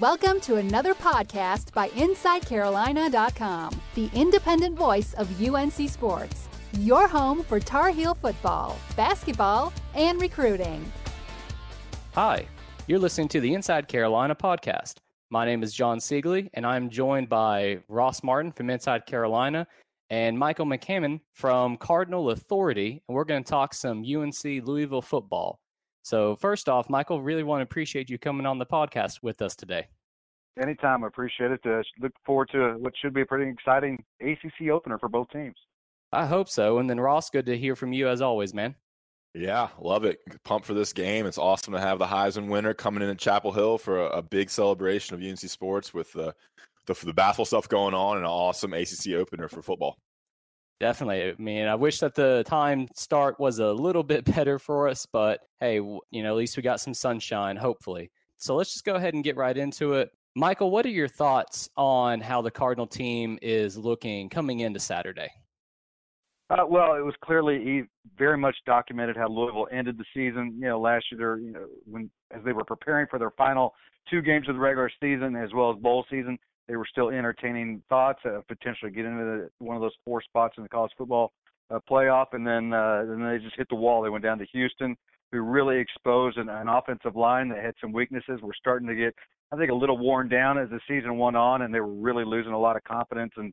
Welcome 0.00 0.40
to 0.40 0.56
another 0.56 0.94
podcast 0.94 1.72
by 1.72 1.90
InsideCarolina.com, 1.90 3.80
the 3.94 4.10
independent 4.14 4.76
voice 4.76 5.14
of 5.14 5.40
UNC 5.40 5.88
Sports, 5.88 6.48
your 6.80 7.06
home 7.06 7.44
for 7.44 7.60
Tar 7.60 7.90
Heel 7.90 8.16
football, 8.16 8.76
basketball, 8.96 9.72
and 9.94 10.20
recruiting. 10.20 10.84
Hi, 12.16 12.48
you're 12.88 12.98
listening 12.98 13.28
to 13.28 13.40
the 13.40 13.54
Inside 13.54 13.86
Carolina 13.86 14.34
podcast. 14.34 14.94
My 15.30 15.44
name 15.44 15.62
is 15.62 15.72
John 15.72 15.98
Siegley, 15.98 16.50
and 16.54 16.66
I'm 16.66 16.90
joined 16.90 17.28
by 17.28 17.78
Ross 17.86 18.24
Martin 18.24 18.50
from 18.50 18.70
Inside 18.70 19.06
Carolina 19.06 19.68
and 20.10 20.36
Michael 20.36 20.66
McCammon 20.66 21.20
from 21.32 21.76
Cardinal 21.76 22.30
Authority, 22.30 23.04
and 23.06 23.14
we're 23.14 23.24
going 23.24 23.44
to 23.44 23.48
talk 23.48 23.72
some 23.72 23.98
UNC 24.04 24.66
Louisville 24.66 25.00
football. 25.00 25.60
So, 26.06 26.36
first 26.36 26.68
off, 26.68 26.88
Michael, 26.88 27.20
really 27.20 27.42
want 27.42 27.58
to 27.58 27.64
appreciate 27.64 28.08
you 28.08 28.16
coming 28.16 28.46
on 28.46 28.60
the 28.60 28.64
podcast 28.64 29.24
with 29.24 29.42
us 29.42 29.56
today. 29.56 29.88
Anytime, 30.56 31.02
I 31.02 31.08
appreciate 31.08 31.50
it. 31.50 31.60
Uh, 31.66 31.82
look 32.00 32.12
forward 32.24 32.48
to 32.52 32.76
what 32.78 32.92
should 33.02 33.12
be 33.12 33.22
a 33.22 33.26
pretty 33.26 33.50
exciting 33.50 34.04
ACC 34.20 34.70
opener 34.70 35.00
for 35.00 35.08
both 35.08 35.28
teams. 35.30 35.56
I 36.12 36.24
hope 36.24 36.48
so. 36.48 36.78
And 36.78 36.88
then 36.88 37.00
Ross, 37.00 37.28
good 37.28 37.46
to 37.46 37.58
hear 37.58 37.74
from 37.74 37.92
you 37.92 38.06
as 38.06 38.22
always, 38.22 38.54
man. 38.54 38.76
Yeah, 39.34 39.66
love 39.80 40.04
it. 40.04 40.20
Pump 40.44 40.64
for 40.64 40.74
this 40.74 40.92
game. 40.92 41.26
It's 41.26 41.38
awesome 41.38 41.74
to 41.74 41.80
have 41.80 41.98
the 41.98 42.06
Heisman 42.06 42.46
winner 42.46 42.72
coming 42.72 43.02
in 43.02 43.08
at 43.08 43.18
Chapel 43.18 43.50
Hill 43.50 43.76
for 43.76 44.06
a, 44.06 44.18
a 44.18 44.22
big 44.22 44.48
celebration 44.48 45.16
of 45.16 45.28
UNC 45.28 45.40
sports 45.40 45.92
with 45.92 46.12
the, 46.12 46.32
the 46.86 46.94
the 46.94 47.14
basketball 47.14 47.46
stuff 47.46 47.68
going 47.68 47.94
on 47.94 48.18
and 48.18 48.24
an 48.24 48.30
awesome 48.30 48.74
ACC 48.74 49.14
opener 49.16 49.48
for 49.48 49.60
football. 49.60 49.98
Definitely. 50.78 51.30
I 51.30 51.34
mean, 51.38 51.66
I 51.66 51.74
wish 51.74 52.00
that 52.00 52.14
the 52.14 52.44
time 52.46 52.88
start 52.94 53.40
was 53.40 53.58
a 53.58 53.72
little 53.72 54.02
bit 54.02 54.24
better 54.36 54.58
for 54.58 54.88
us, 54.88 55.06
but 55.06 55.40
hey, 55.60 55.76
you 55.76 56.02
know, 56.22 56.30
at 56.30 56.36
least 56.36 56.56
we 56.56 56.62
got 56.62 56.80
some 56.80 56.94
sunshine, 56.94 57.56
hopefully. 57.56 58.10
So 58.38 58.54
let's 58.56 58.72
just 58.72 58.84
go 58.84 58.94
ahead 58.94 59.14
and 59.14 59.24
get 59.24 59.36
right 59.36 59.56
into 59.56 59.94
it. 59.94 60.10
Michael, 60.34 60.70
what 60.70 60.84
are 60.84 60.90
your 60.90 61.08
thoughts 61.08 61.70
on 61.78 62.20
how 62.20 62.42
the 62.42 62.50
Cardinal 62.50 62.86
team 62.86 63.38
is 63.40 63.78
looking 63.78 64.28
coming 64.28 64.60
into 64.60 64.78
Saturday? 64.78 65.30
Uh, 66.50 66.64
well, 66.68 66.94
it 66.94 67.00
was 67.00 67.14
clearly 67.24 67.84
very 68.18 68.36
much 68.36 68.54
documented 68.66 69.16
how 69.16 69.28
Louisville 69.28 69.66
ended 69.72 69.98
the 69.98 70.04
season. 70.14 70.54
You 70.58 70.68
know, 70.68 70.80
last 70.80 71.06
year, 71.10 71.38
you 71.38 71.52
know, 71.52 71.66
when 71.86 72.10
as 72.30 72.44
they 72.44 72.52
were 72.52 72.64
preparing 72.64 73.06
for 73.08 73.18
their 73.18 73.32
final 73.32 73.74
two 74.10 74.20
games 74.20 74.48
of 74.48 74.54
the 74.54 74.60
regular 74.60 74.90
season 75.00 75.34
as 75.34 75.52
well 75.54 75.72
as 75.72 75.78
bowl 75.78 76.04
season, 76.10 76.38
they 76.68 76.76
were 76.76 76.86
still 76.90 77.10
entertaining 77.10 77.82
thoughts 77.88 78.20
of 78.24 78.46
potentially 78.48 78.90
getting 78.90 79.12
into 79.12 79.24
the, 79.24 79.50
one 79.58 79.76
of 79.76 79.82
those 79.82 79.94
four 80.04 80.22
spots 80.22 80.54
in 80.56 80.62
the 80.62 80.68
college 80.68 80.92
football 80.96 81.32
uh, 81.70 81.78
playoff, 81.90 82.26
and 82.32 82.46
then 82.46 82.72
uh, 82.72 83.04
then 83.06 83.24
they 83.24 83.38
just 83.38 83.56
hit 83.56 83.68
the 83.68 83.76
wall. 83.76 84.02
They 84.02 84.10
went 84.10 84.24
down 84.24 84.38
to 84.38 84.46
Houston, 84.52 84.96
who 85.32 85.40
really 85.40 85.78
exposed 85.78 86.38
an, 86.38 86.48
an 86.48 86.68
offensive 86.68 87.16
line 87.16 87.48
that 87.48 87.64
had 87.64 87.74
some 87.80 87.92
weaknesses. 87.92 88.40
We're 88.42 88.54
starting 88.54 88.88
to 88.88 88.94
get, 88.94 89.14
I 89.52 89.56
think, 89.56 89.70
a 89.70 89.74
little 89.74 89.98
worn 89.98 90.28
down 90.28 90.58
as 90.58 90.68
the 90.70 90.80
season 90.88 91.18
went 91.18 91.36
on, 91.36 91.62
and 91.62 91.74
they 91.74 91.80
were 91.80 91.92
really 91.92 92.24
losing 92.24 92.52
a 92.52 92.58
lot 92.58 92.76
of 92.76 92.84
confidence. 92.84 93.32
And 93.36 93.52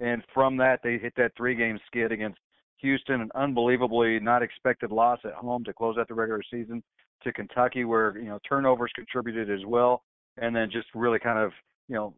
and 0.00 0.22
from 0.32 0.56
that, 0.58 0.80
they 0.82 0.98
hit 0.98 1.14
that 1.16 1.32
three-game 1.36 1.78
skid 1.86 2.12
against 2.12 2.38
Houston, 2.78 3.20
an 3.20 3.30
unbelievably 3.34 4.20
not 4.20 4.42
expected 4.42 4.90
loss 4.90 5.18
at 5.24 5.32
home 5.32 5.64
to 5.64 5.72
close 5.72 5.96
out 5.98 6.08
the 6.08 6.14
regular 6.14 6.42
season 6.50 6.82
to 7.22 7.32
Kentucky, 7.32 7.84
where 7.84 8.18
you 8.18 8.28
know 8.28 8.38
turnovers 8.46 8.90
contributed 8.94 9.50
as 9.50 9.64
well, 9.66 10.02
and 10.36 10.54
then 10.54 10.70
just 10.70 10.88
really 10.94 11.18
kind 11.18 11.38
of 11.38 11.52
you 11.88 11.94
know 11.94 12.14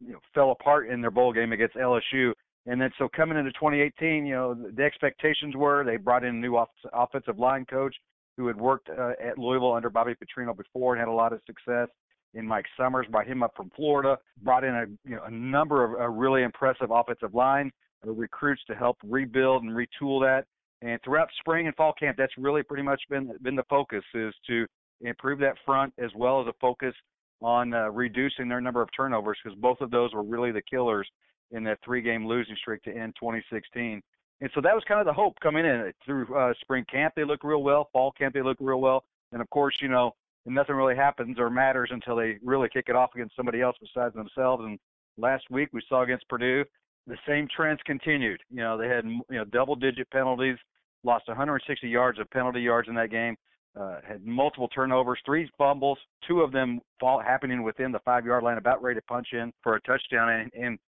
you 0.00 0.12
know 0.12 0.20
fell 0.34 0.50
apart 0.50 0.88
in 0.88 1.00
their 1.00 1.10
bowl 1.10 1.32
game 1.32 1.52
against 1.52 1.76
LSU. 1.76 2.32
And 2.66 2.80
then 2.80 2.90
so 2.98 3.08
coming 3.14 3.38
into 3.38 3.52
2018, 3.52 4.26
you 4.26 4.34
know 4.34 4.54
the 4.54 4.82
expectations 4.82 5.56
were 5.56 5.84
they 5.84 5.96
brought 5.96 6.24
in 6.24 6.36
a 6.36 6.38
new 6.38 6.56
off- 6.56 6.68
offensive 6.92 7.38
line 7.38 7.64
coach 7.64 7.94
who 8.36 8.46
had 8.46 8.56
worked 8.56 8.88
uh, 8.88 9.12
at 9.22 9.38
Louisville 9.38 9.72
under 9.72 9.90
Bobby 9.90 10.14
Petrino 10.14 10.56
before 10.56 10.94
and 10.94 11.00
had 11.00 11.08
a 11.08 11.12
lot 11.12 11.32
of 11.32 11.40
success. 11.46 11.88
In 12.32 12.46
Mike 12.46 12.66
Summers, 12.76 13.06
brought 13.10 13.26
him 13.26 13.42
up 13.42 13.52
from 13.56 13.70
Florida, 13.74 14.16
brought 14.42 14.62
in 14.62 14.74
a 14.74 14.86
you 15.04 15.16
know 15.16 15.24
a 15.24 15.30
number 15.30 15.84
of 15.84 16.14
really 16.16 16.42
impressive 16.42 16.90
offensive 16.90 17.34
line 17.34 17.72
uh, 18.06 18.12
recruits 18.12 18.62
to 18.68 18.74
help 18.74 18.98
rebuild 19.04 19.64
and 19.64 19.72
retool 19.72 20.20
that. 20.22 20.44
And 20.82 20.98
throughout 21.04 21.28
spring 21.40 21.66
and 21.66 21.76
fall 21.76 21.92
camp, 21.92 22.16
that's 22.16 22.32
really 22.38 22.62
pretty 22.62 22.82
much 22.82 23.02
been 23.10 23.32
been 23.42 23.56
the 23.56 23.64
focus 23.68 24.04
is 24.14 24.32
to 24.46 24.66
improve 25.00 25.38
that 25.40 25.56
front 25.64 25.92
as 25.98 26.10
well 26.14 26.40
as 26.40 26.46
a 26.46 26.52
focus 26.60 26.94
on 27.42 27.72
uh, 27.72 27.90
reducing 27.90 28.48
their 28.48 28.60
number 28.60 28.82
of 28.82 28.88
turnovers 28.96 29.38
because 29.42 29.58
both 29.58 29.80
of 29.80 29.90
those 29.90 30.12
were 30.12 30.22
really 30.22 30.52
the 30.52 30.62
killers 30.62 31.08
in 31.52 31.64
that 31.64 31.78
three-game 31.84 32.26
losing 32.26 32.56
streak 32.56 32.82
to 32.82 32.90
end 32.90 33.14
2016. 33.18 34.02
And 34.40 34.50
so 34.54 34.60
that 34.60 34.74
was 34.74 34.84
kind 34.86 35.00
of 35.00 35.06
the 35.06 35.12
hope 35.12 35.38
coming 35.42 35.64
in 35.64 35.92
through 36.04 36.34
uh, 36.34 36.52
spring 36.60 36.84
camp. 36.90 37.14
They 37.16 37.24
look 37.24 37.44
real 37.44 37.62
well. 37.62 37.88
Fall 37.92 38.12
camp 38.12 38.34
they 38.34 38.42
look 38.42 38.56
real 38.60 38.80
well. 38.80 39.04
And 39.32 39.42
of 39.42 39.50
course, 39.50 39.74
you 39.80 39.88
know, 39.88 40.14
nothing 40.46 40.76
really 40.76 40.96
happens 40.96 41.38
or 41.38 41.50
matters 41.50 41.90
until 41.92 42.16
they 42.16 42.38
really 42.42 42.68
kick 42.68 42.86
it 42.88 42.96
off 42.96 43.10
against 43.14 43.36
somebody 43.36 43.60
else 43.60 43.76
besides 43.80 44.14
themselves. 44.14 44.64
And 44.64 44.78
last 45.18 45.44
week 45.50 45.68
we 45.72 45.82
saw 45.88 46.02
against 46.02 46.28
Purdue, 46.28 46.64
the 47.06 47.16
same 47.26 47.48
trends 47.54 47.80
continued. 47.84 48.40
You 48.50 48.60
know, 48.60 48.78
they 48.78 48.88
had 48.88 49.04
you 49.04 49.22
know 49.30 49.44
double-digit 49.44 50.10
penalties, 50.10 50.56
lost 51.04 51.28
160 51.28 51.88
yards 51.88 52.18
of 52.18 52.30
penalty 52.30 52.60
yards 52.60 52.88
in 52.88 52.94
that 52.94 53.10
game 53.10 53.36
uh, 53.78 53.96
had 54.06 54.24
multiple 54.26 54.68
turnovers, 54.68 55.20
three 55.24 55.48
fumbles, 55.56 55.98
two 56.26 56.40
of 56.40 56.52
them 56.52 56.80
fall 56.98 57.20
happening 57.20 57.62
within 57.62 57.92
the 57.92 58.00
five 58.00 58.24
yard 58.24 58.42
line, 58.42 58.58
about 58.58 58.82
ready 58.82 58.98
to 58.98 59.06
punch 59.06 59.28
in 59.32 59.52
for 59.62 59.76
a 59.76 59.80
touchdown. 59.82 60.28
And, 60.28 60.52
and 60.54 60.78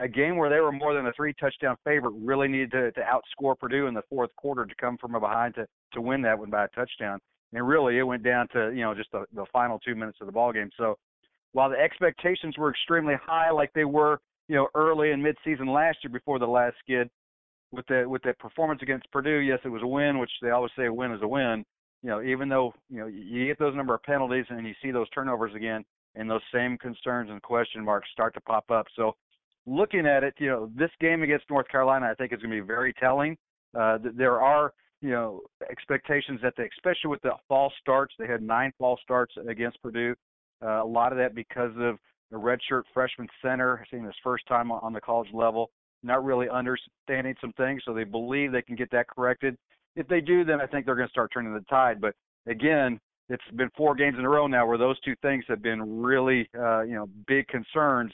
a 0.00 0.08
game 0.08 0.36
where 0.36 0.50
they 0.50 0.60
were 0.60 0.72
more 0.72 0.94
than 0.94 1.06
a 1.06 1.12
three 1.12 1.34
touchdown 1.34 1.76
favorite 1.84 2.14
really 2.20 2.48
needed 2.48 2.72
to, 2.72 2.92
to 2.92 3.00
outscore 3.00 3.58
Purdue 3.58 3.86
in 3.86 3.94
the 3.94 4.02
fourth 4.08 4.34
quarter 4.36 4.64
to 4.64 4.74
come 4.80 4.96
from 4.98 5.12
behind 5.12 5.54
to, 5.54 5.66
to 5.92 6.00
win 6.00 6.22
that 6.22 6.38
one 6.38 6.50
by 6.50 6.64
a 6.64 6.68
touchdown. 6.68 7.20
And 7.52 7.66
really, 7.66 7.98
it 7.98 8.02
went 8.02 8.22
down 8.22 8.48
to 8.52 8.72
you 8.74 8.82
know 8.82 8.94
just 8.94 9.10
the, 9.12 9.24
the 9.34 9.46
final 9.52 9.78
two 9.78 9.94
minutes 9.94 10.18
of 10.20 10.26
the 10.26 10.32
ball 10.32 10.52
game. 10.52 10.70
So 10.76 10.96
while 11.52 11.70
the 11.70 11.78
expectations 11.78 12.58
were 12.58 12.70
extremely 12.70 13.14
high, 13.22 13.50
like 13.50 13.70
they 13.74 13.84
were 13.84 14.18
you 14.48 14.56
know 14.56 14.68
early 14.74 15.12
and 15.12 15.24
midseason 15.24 15.72
last 15.72 15.98
year 16.02 16.12
before 16.12 16.38
the 16.38 16.46
last 16.46 16.76
skid, 16.80 17.08
with 17.70 17.86
the 17.86 18.04
with 18.06 18.22
that 18.24 18.38
performance 18.38 18.80
against 18.82 19.10
Purdue, 19.12 19.38
yes, 19.38 19.60
it 19.64 19.68
was 19.68 19.82
a 19.82 19.86
win, 19.86 20.18
which 20.18 20.30
they 20.42 20.50
always 20.50 20.72
say 20.76 20.86
a 20.86 20.92
win 20.92 21.12
is 21.12 21.22
a 21.22 21.28
win 21.28 21.64
you 22.02 22.10
know, 22.10 22.22
even 22.22 22.48
though 22.48 22.72
you 22.88 22.98
know 22.98 23.06
you 23.06 23.46
get 23.46 23.58
those 23.58 23.74
number 23.74 23.94
of 23.94 24.02
penalties 24.02 24.44
and 24.48 24.66
you 24.66 24.74
see 24.82 24.90
those 24.90 25.08
turnovers 25.10 25.54
again, 25.54 25.84
and 26.14 26.30
those 26.30 26.40
same 26.52 26.78
concerns 26.78 27.30
and 27.30 27.42
question 27.42 27.84
marks 27.84 28.08
start 28.12 28.34
to 28.34 28.40
pop 28.40 28.70
up. 28.70 28.86
So, 28.96 29.16
looking 29.66 30.06
at 30.06 30.24
it, 30.24 30.34
you 30.38 30.48
know, 30.48 30.70
this 30.76 30.90
game 31.00 31.22
against 31.22 31.46
North 31.50 31.68
Carolina, 31.68 32.08
I 32.10 32.14
think 32.14 32.32
is 32.32 32.40
going 32.40 32.50
to 32.56 32.62
be 32.62 32.66
very 32.66 32.92
telling. 32.94 33.36
Uh, 33.78 33.98
there 34.14 34.40
are 34.40 34.72
you 35.00 35.10
know 35.10 35.40
expectations 35.70 36.40
that 36.42 36.54
they, 36.56 36.68
especially 36.76 37.10
with 37.10 37.22
the 37.22 37.32
fall 37.48 37.72
starts, 37.80 38.14
they 38.18 38.26
had 38.26 38.42
nine 38.42 38.72
fall 38.78 38.98
starts 39.02 39.34
against 39.48 39.80
Purdue. 39.82 40.14
Uh, 40.62 40.82
a 40.82 40.86
lot 40.86 41.12
of 41.12 41.18
that 41.18 41.34
because 41.34 41.72
of 41.78 41.98
the 42.30 42.36
redshirt 42.36 42.82
freshman 42.92 43.28
center 43.42 43.84
seeing 43.90 44.04
his 44.04 44.14
first 44.22 44.46
time 44.46 44.70
on 44.70 44.92
the 44.92 45.00
college 45.00 45.28
level, 45.32 45.70
not 46.02 46.24
really 46.24 46.48
understanding 46.48 47.34
some 47.40 47.52
things, 47.54 47.82
so 47.84 47.94
they 47.94 48.04
believe 48.04 48.52
they 48.52 48.62
can 48.62 48.76
get 48.76 48.90
that 48.90 49.06
corrected 49.08 49.56
if 49.98 50.06
they 50.06 50.20
do, 50.20 50.44
then 50.44 50.60
I 50.60 50.66
think 50.66 50.86
they're 50.86 50.94
going 50.94 51.08
to 51.08 51.12
start 51.12 51.32
turning 51.34 51.52
the 51.52 51.60
tide. 51.68 52.00
But 52.00 52.14
again, 52.46 53.00
it's 53.28 53.42
been 53.56 53.68
four 53.76 53.94
games 53.94 54.16
in 54.18 54.24
a 54.24 54.28
row 54.28 54.46
now 54.46 54.64
where 54.66 54.78
those 54.78 54.98
two 55.00 55.14
things 55.22 55.44
have 55.48 55.60
been 55.60 56.00
really, 56.00 56.48
uh, 56.56 56.82
you 56.82 56.94
know, 56.94 57.08
big 57.26 57.48
concerns. 57.48 58.12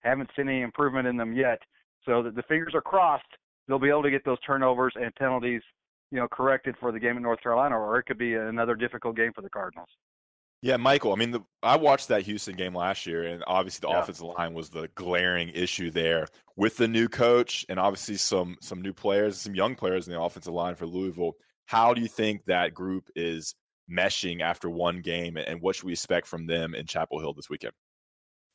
Haven't 0.00 0.28
seen 0.36 0.48
any 0.48 0.60
improvement 0.60 1.08
in 1.08 1.16
them 1.16 1.32
yet. 1.32 1.58
So 2.04 2.22
the, 2.22 2.30
the 2.30 2.42
fingers 2.42 2.74
are 2.74 2.82
crossed. 2.82 3.24
They'll 3.66 3.78
be 3.78 3.88
able 3.88 4.02
to 4.02 4.10
get 4.10 4.24
those 4.24 4.38
turnovers 4.46 4.92
and 4.96 5.14
penalties, 5.14 5.62
you 6.10 6.18
know, 6.18 6.28
corrected 6.28 6.74
for 6.78 6.92
the 6.92 7.00
game 7.00 7.16
in 7.16 7.22
North 7.22 7.42
Carolina, 7.42 7.78
or 7.78 7.98
it 7.98 8.04
could 8.04 8.18
be 8.18 8.34
another 8.34 8.74
difficult 8.74 9.16
game 9.16 9.32
for 9.34 9.40
the 9.40 9.48
Cardinals. 9.48 9.88
Yeah, 10.64 10.78
Michael. 10.78 11.12
I 11.12 11.16
mean, 11.16 11.30
the, 11.30 11.40
I 11.62 11.76
watched 11.76 12.08
that 12.08 12.22
Houston 12.22 12.56
game 12.56 12.74
last 12.74 13.04
year, 13.04 13.24
and 13.24 13.44
obviously 13.46 13.86
the 13.86 13.92
yeah. 13.92 14.00
offensive 14.00 14.24
line 14.24 14.54
was 14.54 14.70
the 14.70 14.88
glaring 14.94 15.50
issue 15.50 15.90
there. 15.90 16.26
With 16.56 16.78
the 16.78 16.88
new 16.88 17.06
coach 17.06 17.66
and 17.68 17.78
obviously 17.78 18.16
some 18.16 18.56
some 18.62 18.80
new 18.80 18.94
players, 18.94 19.38
some 19.38 19.54
young 19.54 19.74
players 19.74 20.08
in 20.08 20.14
the 20.14 20.20
offensive 20.22 20.54
line 20.54 20.74
for 20.74 20.86
Louisville, 20.86 21.32
how 21.66 21.92
do 21.92 22.00
you 22.00 22.08
think 22.08 22.46
that 22.46 22.72
group 22.72 23.10
is 23.14 23.54
meshing 23.92 24.40
after 24.40 24.70
one 24.70 25.02
game, 25.02 25.36
and 25.36 25.60
what 25.60 25.76
should 25.76 25.84
we 25.84 25.92
expect 25.92 26.26
from 26.26 26.46
them 26.46 26.74
in 26.74 26.86
Chapel 26.86 27.20
Hill 27.20 27.34
this 27.34 27.50
weekend? 27.50 27.74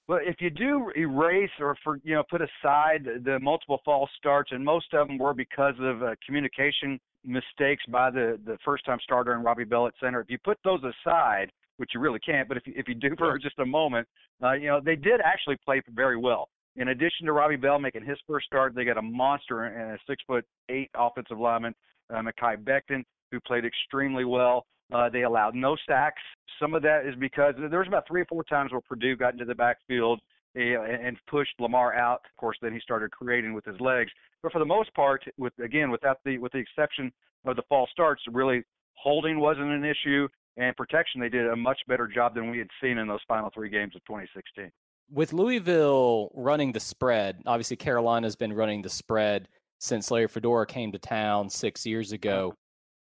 Well, 0.08 0.18
if 0.24 0.38
you 0.40 0.50
do 0.50 0.92
erase 0.98 1.52
or 1.60 1.78
for 1.84 2.00
you 2.04 2.16
know 2.16 2.24
put 2.28 2.42
aside 2.42 3.08
the 3.24 3.38
multiple 3.40 3.82
false 3.86 4.10
starts, 4.18 4.52
and 4.52 4.66
most 4.66 4.92
of 4.96 5.08
them 5.08 5.20
were 5.20 5.36
because 5.36 5.76
of 5.80 6.02
uh, 6.02 6.16
communication 6.26 7.00
mistakes 7.24 7.84
by 7.88 8.10
the 8.10 8.40
the 8.46 8.58
first 8.66 8.84
time 8.84 8.98
starter 9.04 9.34
and 9.34 9.44
Robbie 9.44 9.66
Bell 9.66 9.86
at 9.86 9.94
center. 10.02 10.22
If 10.22 10.32
you 10.32 10.40
put 10.44 10.58
those 10.64 10.82
aside, 10.84 11.52
which 11.80 11.92
you 11.94 12.00
really 12.00 12.20
can't. 12.20 12.48
But 12.48 12.58
if 12.58 12.68
you, 12.68 12.74
if 12.76 12.88
you 12.88 12.94
do 12.94 13.16
for 13.18 13.38
just 13.40 13.58
a 13.60 13.66
moment, 13.66 14.08
uh, 14.44 14.54
you 14.54 14.68
know 14.68 14.80
they 14.84 14.96
did 14.96 15.22
actually 15.24 15.58
play 15.66 15.81
very 15.94 16.18
well. 16.18 16.50
In 16.76 16.90
addition 16.90 17.26
to 17.26 17.34
Robbie 17.34 17.56
Bell 17.56 17.80
making 17.80 18.06
his 18.06 18.18
first 18.28 18.46
start, 18.46 18.76
they 18.76 18.86
got 18.86 18.98
a 18.98 19.02
monster 19.02 19.66
and 19.66 19.94
a 19.94 19.98
six 20.08 20.24
foot 20.28 20.46
eight 20.70 20.90
offensive 20.96 21.40
lineman, 21.40 21.74
uh, 22.14 22.22
Mekhi 22.22 22.58
Becton, 22.64 23.04
who 23.31 23.40
played 23.42 23.66
extremely 23.66 24.26
well. 24.26 24.66
Uh, 24.94 25.10
they 25.10 25.24
allowed 25.24 25.56
no 25.56 25.76
sacks. 25.88 26.22
Some 26.60 26.74
of 26.74 26.81
that 26.81 27.06
is 27.06 27.16
because 27.20 27.54
there 27.58 27.80
was 27.80 27.88
about 27.88 28.08
three 28.08 28.22
or 28.22 28.25
four 28.25 28.44
times 28.44 28.72
where 28.72 28.82
Purdue 28.82 29.16
got 29.16 29.34
into 29.34 29.46
the 29.46 29.56
backfield 29.56 30.20
and 30.56 31.16
pushed 31.30 31.54
Lamar 31.60 31.94
out. 31.94 32.22
Of 32.25 32.38
course, 32.38 32.58
then 32.62 32.74
he 32.74 32.80
started 32.80 33.12
creating 33.12 33.54
with 33.54 33.66
his 33.66 33.80
legs. 33.80 34.12
But 34.42 34.52
for 34.52 34.60
the 34.60 34.66
most 34.66 34.94
part, 34.94 35.24
with 35.38 35.54
again, 35.64 35.92
without 35.92 36.18
the 36.25 36.38
with 36.38 36.52
the 36.54 36.60
exception 36.60 37.12
of 37.46 37.56
the 37.56 37.64
false 37.70 37.90
starts, 37.92 38.24
really 38.32 38.64
holding 38.96 39.40
wasn't 39.40 39.70
an 39.70 39.86
issue, 39.86 40.28
and 40.57 40.75
protection 40.75 41.22
they 41.22 41.30
did 41.30 41.48
a 41.48 41.56
much 41.56 41.80
better 41.88 42.07
job 42.07 42.36
than 42.36 42.50
we 42.50 42.57
had 42.57 42.68
seen 42.81 42.98
in 42.98 43.07
those 43.07 43.22
final 43.28 43.50
three 43.54 43.69
games 43.69 43.96
of 43.96 44.04
2016. 44.06 44.72
With 45.12 45.34
Louisville 45.34 46.31
running 46.36 46.72
the 46.72 46.80
spread, 46.80 47.42
obviously 47.46 47.78
Carolina's 47.78 48.36
been 48.36 48.54
running 48.54 48.81
the 48.81 48.90
spread 48.90 49.48
since 49.80 50.12
Larry 50.12 50.28
Fedora 50.28 50.66
came 50.66 50.92
to 50.92 51.00
town 51.00 51.50
six 51.50 51.86
years 51.86 52.12
ago. 52.12 52.54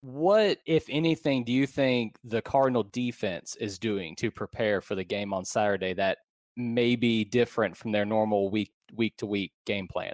What, 0.01 0.59
if 0.65 0.85
anything, 0.89 1.43
do 1.43 1.51
you 1.51 1.67
think 1.67 2.15
the 2.23 2.41
Cardinal 2.41 2.83
defense 2.83 3.57
is 3.57 3.77
doing 3.77 4.15
to 4.17 4.31
prepare 4.31 4.79
for 4.79 4.95
the 4.95 5.03
game 5.03 5.33
on 5.33 5.43
Saturday 5.43 5.93
that 5.95 6.19
may 6.55 6.95
be 6.95 7.25
different 7.25 7.75
from 7.75 7.91
their 7.91 8.05
normal 8.05 8.49
week 8.49 8.71
week 8.95 9.17
to 9.17 9.25
week 9.25 9.51
game 9.65 9.87
plan? 9.87 10.13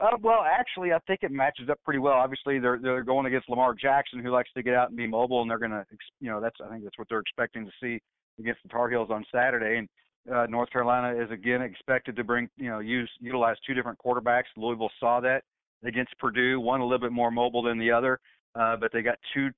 Uh, 0.00 0.16
well, 0.22 0.44
actually, 0.48 0.92
I 0.92 0.98
think 1.06 1.20
it 1.22 1.32
matches 1.32 1.68
up 1.68 1.80
pretty 1.84 1.98
well. 1.98 2.14
Obviously, 2.14 2.60
they're 2.60 2.78
they're 2.80 3.02
going 3.02 3.26
against 3.26 3.48
Lamar 3.48 3.74
Jackson, 3.74 4.20
who 4.20 4.30
likes 4.30 4.50
to 4.54 4.62
get 4.62 4.74
out 4.74 4.88
and 4.88 4.96
be 4.96 5.08
mobile, 5.08 5.42
and 5.42 5.50
they're 5.50 5.58
going 5.58 5.72
to, 5.72 5.84
you 6.20 6.30
know, 6.30 6.40
that's 6.40 6.56
I 6.64 6.68
think 6.68 6.84
that's 6.84 6.98
what 6.98 7.08
they're 7.08 7.18
expecting 7.18 7.64
to 7.64 7.72
see 7.82 8.00
against 8.38 8.62
the 8.62 8.68
Tar 8.68 8.88
Heels 8.88 9.10
on 9.10 9.24
Saturday. 9.32 9.78
And 9.78 9.88
uh, 10.32 10.46
North 10.46 10.70
Carolina 10.70 11.20
is 11.20 11.30
again 11.32 11.62
expected 11.62 12.14
to 12.14 12.22
bring, 12.22 12.48
you 12.56 12.68
know, 12.70 12.78
use 12.78 13.10
utilize 13.18 13.56
two 13.66 13.74
different 13.74 13.98
quarterbacks. 13.98 14.44
Louisville 14.56 14.90
saw 15.00 15.20
that 15.20 15.42
against 15.84 16.16
Purdue, 16.18 16.60
one 16.60 16.80
a 16.80 16.84
little 16.84 17.00
bit 17.00 17.12
more 17.12 17.32
mobile 17.32 17.62
than 17.62 17.78
the 17.78 17.90
other, 17.90 18.20
uh, 18.54 18.76
but 18.76 18.92
they 18.92 19.02
got 19.02 19.18
two, 19.34 19.48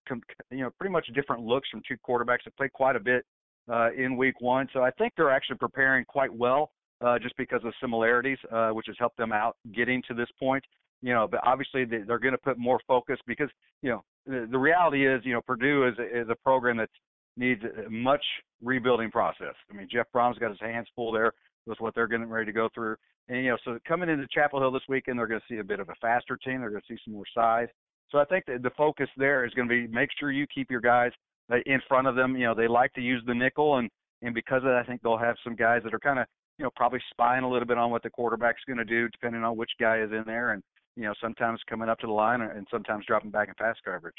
you 0.51 0.63
know, 0.63 0.71
pretty 0.79 0.93
much 0.93 1.07
different 1.15 1.45
looks 1.45 1.69
from 1.69 1.83
two 1.87 1.97
quarterbacks 2.07 2.45
that 2.45 2.57
played 2.57 2.73
quite 2.73 2.97
a 2.97 3.01
bit 3.01 3.27
uh, 3.71 3.91
in 3.93 4.17
week 4.17 4.41
one. 4.41 4.69
So 4.73 4.83
I 4.83 4.91
think 4.93 5.13
they're 5.19 5.31
actually 5.31 5.59
preparing 5.59 6.07
quite 6.07 6.33
well 6.33 6.71
uh, 7.01 7.19
just 7.19 7.37
because 7.37 7.61
of 7.65 7.73
similarities, 7.81 8.39
uh, 8.53 8.71
which 8.71 8.87
has 8.87 8.97
helped 8.99 9.17
them 9.17 9.33
out 9.33 9.57
getting 9.75 10.03
to 10.09 10.15
this 10.15 10.29
point. 10.39 10.65
You 11.03 11.15
know, 11.15 11.27
but 11.31 11.41
obviously 11.45 11.85
they, 11.85 11.99
they're 11.99 12.19
going 12.19 12.33
to 12.33 12.39
put 12.39 12.59
more 12.59 12.79
focus 12.87 13.19
because 13.27 13.49
you 13.83 13.91
know 13.91 14.05
the, 14.27 14.47
the 14.51 14.59
reality 14.59 15.07
is 15.07 15.23
you 15.25 15.33
know 15.33 15.41
Purdue 15.41 15.89
is 15.89 15.95
is 16.13 16.29
a 16.31 16.35
program 16.35 16.77
that 16.77 16.91
needs 17.37 17.63
much 17.89 18.25
rebuilding 18.63 19.11
process. 19.11 19.55
I 19.71 19.75
mean 19.75 19.89
Jeff 19.91 20.07
Brohm's 20.15 20.39
got 20.39 20.51
his 20.51 20.61
hands 20.61 20.89
full 20.95 21.11
there 21.13 21.33
with 21.67 21.81
what 21.81 21.95
they're 21.95 22.07
getting 22.07 22.29
ready 22.29 22.47
to 22.47 22.53
go 22.53 22.69
through, 22.75 22.97
and 23.29 23.43
you 23.45 23.51
know 23.51 23.57
so 23.65 23.79
coming 23.89 24.11
into 24.11 24.27
Chapel 24.33 24.61
Hill 24.61 24.73
this 24.73 24.83
weekend 24.89 25.19
they're 25.19 25.27
going 25.27 25.41
to 25.41 25.55
see 25.55 25.61
a 25.61 25.65
bit 25.65 25.81
of 25.81 25.89
a 25.89 25.95
faster 26.03 26.37
team. 26.37 26.61
They're 26.61 26.71
going 26.71 26.83
to 26.87 26.95
see 26.95 27.01
some 27.05 27.15
more 27.15 27.25
size. 27.35 27.69
So 28.11 28.19
I 28.19 28.25
think 28.25 28.45
that 28.47 28.63
the 28.63 28.71
focus 28.77 29.09
there 29.17 29.47
is 29.47 29.55
going 29.55 29.69
to 29.69 29.75
be 29.75 29.93
make 29.93 30.11
sure 30.19 30.31
you 30.31 30.47
keep 30.55 30.71
your 30.71 30.81
guys 30.81 31.13
uh, 31.51 31.57
in 31.67 31.81
front 31.89 32.09
of 32.09 32.15
them. 32.15 32.37
You 32.37 32.47
know, 32.47 32.55
they 32.55 32.69
like 32.69 32.93
to 32.95 33.01
use 33.01 33.23
the 33.27 33.35
nickel, 33.35 33.79
and 33.79 33.89
and 34.23 34.35
because 34.35 34.59
of 34.59 34.65
that, 34.65 34.83
I 34.83 34.85
think 34.85 35.01
they'll 35.01 35.17
have 35.17 35.37
some 35.43 35.57
guys 35.57 35.83
that 35.85 35.95
are 35.95 35.99
kind 35.99 36.19
of 36.19 36.27
you 36.61 36.65
know 36.65 36.71
probably 36.77 37.01
spying 37.11 37.43
a 37.43 37.49
little 37.49 37.67
bit 37.67 37.79
on 37.79 37.91
what 37.91 38.03
the 38.03 38.11
quarterback's 38.11 38.61
going 38.67 38.77
to 38.77 38.85
do, 38.85 39.09
depending 39.09 39.43
on 39.43 39.57
which 39.57 39.71
guy 39.81 40.01
is 40.01 40.13
in 40.13 40.25
there, 40.27 40.53
and 40.53 40.63
you 40.95 41.05
know 41.05 41.15
sometimes 41.19 41.59
coming 41.69 41.89
up 41.89 41.99
to 42.01 42.07
the 42.07 42.13
line 42.13 42.43
and 42.43 42.67
sometimes 42.71 43.07
dropping 43.07 43.31
back 43.31 43.49
in 43.49 43.55
pass 43.55 43.77
coverage. 43.83 44.15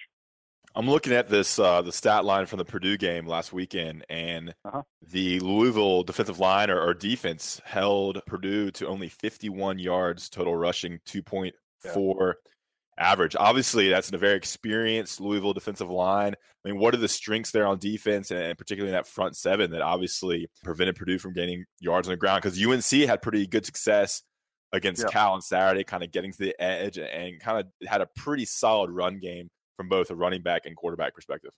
I'm 0.73 0.89
looking 0.89 1.13
at 1.13 1.29
this 1.29 1.59
uh, 1.59 1.83
the 1.83 1.91
stat 1.91 2.25
line 2.25 2.47
from 2.47 2.57
the 2.57 2.65
Purdue 2.65 2.97
game 2.97 3.27
last 3.27 3.53
weekend, 3.53 4.05
and 4.09 4.55
uh-huh. 4.65 4.81
the 5.07 5.39
Louisville 5.41 6.01
defensive 6.01 6.39
line 6.39 6.71
or, 6.71 6.81
or, 6.81 6.95
defense 6.95 7.61
held 7.63 8.19
Purdue 8.25 8.71
to 8.71 8.87
only 8.87 9.07
51 9.09 9.77
yards 9.77 10.27
total 10.27 10.55
rushing, 10.55 10.99
2.4 11.05 11.51
yeah 11.85 12.31
average. 13.01 13.35
Obviously, 13.37 13.89
that's 13.89 14.11
a 14.11 14.17
very 14.17 14.35
experienced 14.35 15.19
Louisville 15.19 15.53
defensive 15.53 15.89
line. 15.89 16.33
I 16.33 16.69
mean, 16.69 16.79
what 16.79 16.93
are 16.93 16.97
the 16.97 17.07
strengths 17.07 17.51
there 17.51 17.65
on 17.65 17.79
defense, 17.79 18.31
and 18.31 18.57
particularly 18.57 18.91
in 18.91 18.95
that 18.95 19.07
front 19.07 19.35
seven 19.35 19.71
that 19.71 19.81
obviously 19.81 20.47
prevented 20.63 20.95
Purdue 20.95 21.17
from 21.17 21.33
gaining 21.33 21.65
yards 21.79 22.07
on 22.07 22.11
the 22.11 22.17
ground? 22.17 22.43
Because 22.43 22.63
UNC 22.63 23.07
had 23.07 23.21
pretty 23.21 23.47
good 23.47 23.65
success 23.65 24.21
against 24.71 25.01
yep. 25.01 25.11
Cal 25.11 25.33
on 25.33 25.41
Saturday, 25.41 25.83
kind 25.83 26.03
of 26.03 26.11
getting 26.11 26.31
to 26.31 26.37
the 26.37 26.61
edge 26.61 26.97
and 26.97 27.39
kind 27.39 27.59
of 27.59 27.89
had 27.89 28.01
a 28.01 28.07
pretty 28.15 28.45
solid 28.45 28.89
run 28.91 29.19
game 29.19 29.49
from 29.75 29.89
both 29.89 30.11
a 30.11 30.15
running 30.15 30.41
back 30.41 30.65
and 30.65 30.75
quarterback 30.75 31.13
perspective. 31.15 31.51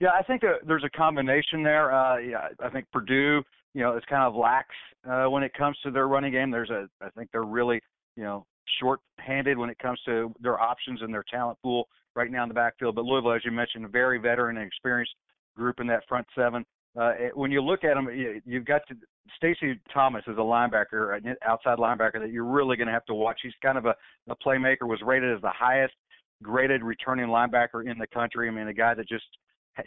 Yeah, 0.00 0.10
I 0.18 0.22
think 0.22 0.42
there's 0.66 0.84
a 0.84 0.90
combination 0.90 1.62
there. 1.62 1.92
Uh, 1.92 2.16
yeah, 2.16 2.48
I 2.58 2.70
think 2.70 2.86
Purdue, 2.90 3.42
you 3.74 3.82
know, 3.82 3.96
is 3.96 4.02
kind 4.08 4.22
of 4.22 4.34
lax 4.34 4.68
uh, 5.08 5.26
when 5.26 5.42
it 5.42 5.52
comes 5.52 5.76
to 5.84 5.90
their 5.90 6.08
running 6.08 6.32
game. 6.32 6.50
There's 6.50 6.70
a, 6.70 6.88
I 7.02 7.10
think 7.10 7.28
they're 7.32 7.42
really, 7.42 7.80
you 8.16 8.22
know, 8.22 8.46
short-handed 8.78 9.58
when 9.58 9.70
it 9.70 9.78
comes 9.78 10.00
to 10.06 10.34
their 10.40 10.60
options 10.60 11.02
and 11.02 11.12
their 11.12 11.24
talent 11.30 11.58
pool 11.62 11.88
right 12.14 12.30
now 12.30 12.42
in 12.42 12.48
the 12.48 12.54
backfield. 12.54 12.94
But 12.94 13.04
Louisville, 13.04 13.32
as 13.32 13.42
you 13.44 13.50
mentioned, 13.50 13.84
a 13.84 13.88
very 13.88 14.18
veteran 14.18 14.56
and 14.56 14.66
experienced 14.66 15.14
group 15.56 15.80
in 15.80 15.86
that 15.88 16.02
front 16.08 16.26
seven. 16.36 16.64
Uh, 17.00 17.12
when 17.34 17.52
you 17.52 17.62
look 17.62 17.84
at 17.84 17.94
them, 17.94 18.08
you've 18.44 18.64
got 18.64 18.82
to, 18.88 18.96
Stacy 19.36 19.78
Thomas 19.94 20.24
is 20.26 20.36
a 20.36 20.40
linebacker, 20.40 21.16
an 21.16 21.36
outside 21.46 21.78
linebacker 21.78 22.18
that 22.20 22.32
you're 22.32 22.44
really 22.44 22.76
going 22.76 22.88
to 22.88 22.92
have 22.92 23.04
to 23.04 23.14
watch. 23.14 23.38
He's 23.42 23.52
kind 23.62 23.78
of 23.78 23.86
a, 23.86 23.94
a 24.28 24.34
playmaker. 24.44 24.88
Was 24.88 25.00
rated 25.04 25.34
as 25.34 25.40
the 25.40 25.52
highest 25.54 25.94
graded 26.42 26.82
returning 26.82 27.26
linebacker 27.26 27.88
in 27.88 27.96
the 27.98 28.08
country. 28.08 28.48
I 28.48 28.50
mean, 28.50 28.66
a 28.66 28.74
guy 28.74 28.94
that 28.94 29.08
just 29.08 29.24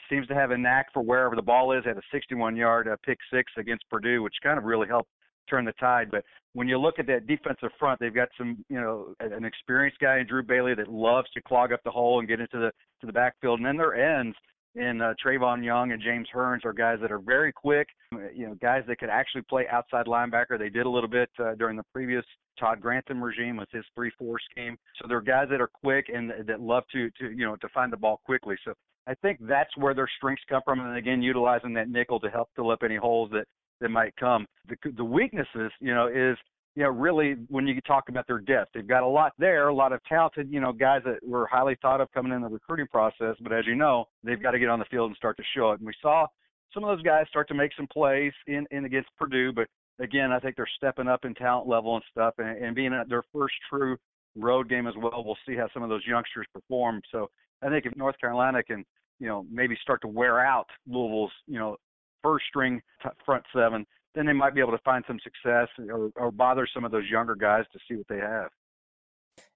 seems 0.10 0.28
to 0.28 0.34
have 0.34 0.52
a 0.52 0.58
knack 0.58 0.88
for 0.94 1.02
wherever 1.02 1.36
the 1.36 1.42
ball 1.42 1.78
is. 1.78 1.84
Had 1.84 1.98
a 1.98 2.16
61-yard 2.16 2.88
uh, 2.88 2.96
pick 3.06 3.18
six 3.34 3.52
against 3.58 3.84
Purdue, 3.90 4.24
which 4.24 4.36
kind 4.42 4.58
of 4.58 4.64
really 4.64 4.88
helped 4.88 5.10
turn 5.50 5.66
the 5.66 5.74
tide. 5.74 6.10
But 6.12 6.24
when 6.54 6.68
you 6.68 6.78
look 6.78 7.00
at 7.00 7.08
that 7.08 7.28
defensive 7.28 7.72
front, 7.80 8.00
they've 8.00 8.14
got 8.14 8.30
some, 8.38 8.64
you 8.70 8.80
know, 8.80 9.14
an 9.20 9.46
experienced 9.46 10.00
guy 10.00 10.20
in 10.20 10.28
Drew 10.28 10.44
Bailey 10.44 10.76
that 10.76 10.88
loves 10.88 11.30
to 11.32 11.42
clog 11.42 11.72
up 11.74 11.82
the 11.84 11.92
hole 11.92 12.20
and 12.20 12.28
get 12.28 12.40
into 12.40 12.58
the 12.60 12.72
to 13.02 13.08
the 13.08 13.14
backfield, 13.14 13.60
and 13.60 13.66
then 13.66 13.78
their 13.78 13.96
ends 13.96 14.36
in 14.76 15.02
uh, 15.02 15.14
Trevon 15.24 15.64
Young 15.64 15.92
and 15.92 16.02
James 16.02 16.28
Hearns 16.34 16.66
are 16.66 16.74
guys 16.74 16.98
that 17.02 17.12
are 17.12 17.20
very 17.20 17.52
quick, 17.52 17.88
you 18.34 18.48
know, 18.48 18.56
guys 18.56 18.84
that 18.88 18.98
could 18.98 19.10
actually 19.10 19.44
play 19.44 19.68
outside 19.72 20.08
linebacker. 20.08 20.58
They 20.58 20.70
did 20.70 20.88
a 20.88 20.90
little 20.90 21.10
bit 21.10 21.30
uh, 21.40 21.54
during 21.56 21.78
the 21.78 21.84
previous 21.94 22.26
Todd 22.60 22.82
Grantham 22.82 23.24
regime 23.24 23.58
with 23.58 23.70
his 23.72 23.84
three-four 23.94 24.38
scheme. 24.52 24.78
So 25.00 25.08
they're 25.08 25.22
guys 25.22 25.48
that 25.52 25.62
are 25.62 25.70
quick 25.84 26.08
and 26.14 26.32
that 26.48 26.60
love 26.60 26.84
to 26.94 27.10
to 27.20 27.32
you 27.32 27.46
know 27.46 27.56
to 27.58 27.70
find 27.70 27.92
the 27.92 27.98
ball 27.98 28.22
quickly. 28.26 28.56
So 28.66 28.74
I 29.06 29.14
think 29.16 29.40
that's 29.42 29.76
where 29.78 29.94
their 29.94 30.10
strengths 30.18 30.44
come 30.48 30.62
from, 30.64 30.80
and 30.80 30.98
again, 30.98 31.22
utilizing 31.22 31.74
that 31.74 31.90
nickel 31.90 32.20
to 32.22 32.30
help 32.30 32.50
fill 32.56 32.72
up 32.72 32.84
any 32.84 32.96
holes 32.96 33.30
that 33.32 33.46
that 33.84 33.90
might 33.90 34.16
come. 34.16 34.48
The, 34.68 34.76
the 34.98 35.04
weaknesses, 35.04 35.72
you 35.80 35.94
know, 35.94 36.08
is 36.08 36.38
you 36.76 36.82
know 36.84 36.90
really 36.90 37.36
when 37.50 37.68
you 37.68 37.80
talk 37.82 38.10
about 38.10 38.26
their 38.26 38.40
depth, 38.40 38.72
they've 38.74 38.88
got 38.88 39.04
a 39.04 39.08
lot 39.08 39.34
there, 39.38 39.68
a 39.68 39.76
lot 39.76 39.92
of 39.92 40.04
talented, 40.06 40.48
you 40.50 40.60
know, 40.60 40.72
guys 40.72 41.02
that 41.06 41.20
were 41.22 41.46
highly 41.46 41.78
thought 41.82 42.02
of 42.02 42.12
coming 42.14 42.32
in 42.32 42.42
the 42.42 42.48
recruiting 42.48 42.88
process. 42.88 43.36
But 43.42 43.54
as 43.54 43.68
you 43.68 43.76
know, 43.76 44.06
they've 44.24 44.42
got 44.42 44.52
to 44.52 44.60
get 44.60 44.70
on 44.70 44.80
the 44.80 44.86
field 44.86 45.10
and 45.10 45.18
start 45.18 45.38
to 45.38 45.44
show 45.56 45.72
it. 45.72 45.80
And 45.80 45.86
we 45.86 45.94
saw 46.02 46.26
some 46.74 46.84
of 46.84 46.96
those 46.96 47.04
guys 47.04 47.26
start 47.30 47.48
to 47.50 47.54
make 47.54 47.72
some 47.78 47.88
plays 47.92 48.34
in, 48.48 48.66
in 48.72 48.86
against 48.86 49.10
Purdue, 49.20 49.52
but 49.54 49.68
again, 50.00 50.32
I 50.32 50.40
think 50.40 50.56
they're 50.56 50.68
stepping 50.76 51.08
up 51.08 51.26
in 51.26 51.36
talent 51.36 51.68
level 51.68 51.96
and 51.96 52.04
stuff, 52.10 52.34
and, 52.40 52.58
and 52.64 52.76
being 52.76 52.94
at 52.94 53.10
their 53.10 53.24
first 53.32 53.54
true 53.70 53.98
road 54.36 54.70
game 54.70 54.88
as 54.88 54.96
well. 54.98 55.24
We'll 55.24 55.38
see 55.48 55.56
how 55.56 55.68
some 55.74 55.84
of 55.84 55.90
those 55.90 56.06
youngsters 56.08 56.48
perform. 56.54 57.02
So 57.12 57.30
I 57.62 57.70
think 57.70 57.86
if 57.86 57.96
North 57.96 58.20
Carolina 58.20 58.64
can, 58.64 58.84
you 59.20 59.28
know, 59.28 59.46
maybe 59.52 59.78
start 59.82 60.02
to 60.02 60.08
wear 60.08 60.40
out 60.40 60.66
Louisville's, 60.88 61.32
you 61.48 61.60
know, 61.60 61.78
first 62.24 62.46
string 62.48 62.82
t- 63.02 63.10
front 63.26 63.44
seven, 63.56 63.86
then 64.16 64.26
they 64.26 64.34
might 64.34 64.56
be 64.56 64.62
able 64.62 64.72
to 64.72 64.84
find 64.84 65.04
some 65.08 65.20
success 65.24 65.68
or, 65.90 66.12
or 66.16 66.32
bother 66.32 66.68
some 66.74 66.86
of 66.86 66.92
those 66.92 67.10
younger 67.10 67.36
guys 67.36 67.66
to 67.74 67.80
see 67.88 67.96
what 67.96 68.08
they 68.08 68.20
have. 68.20 68.50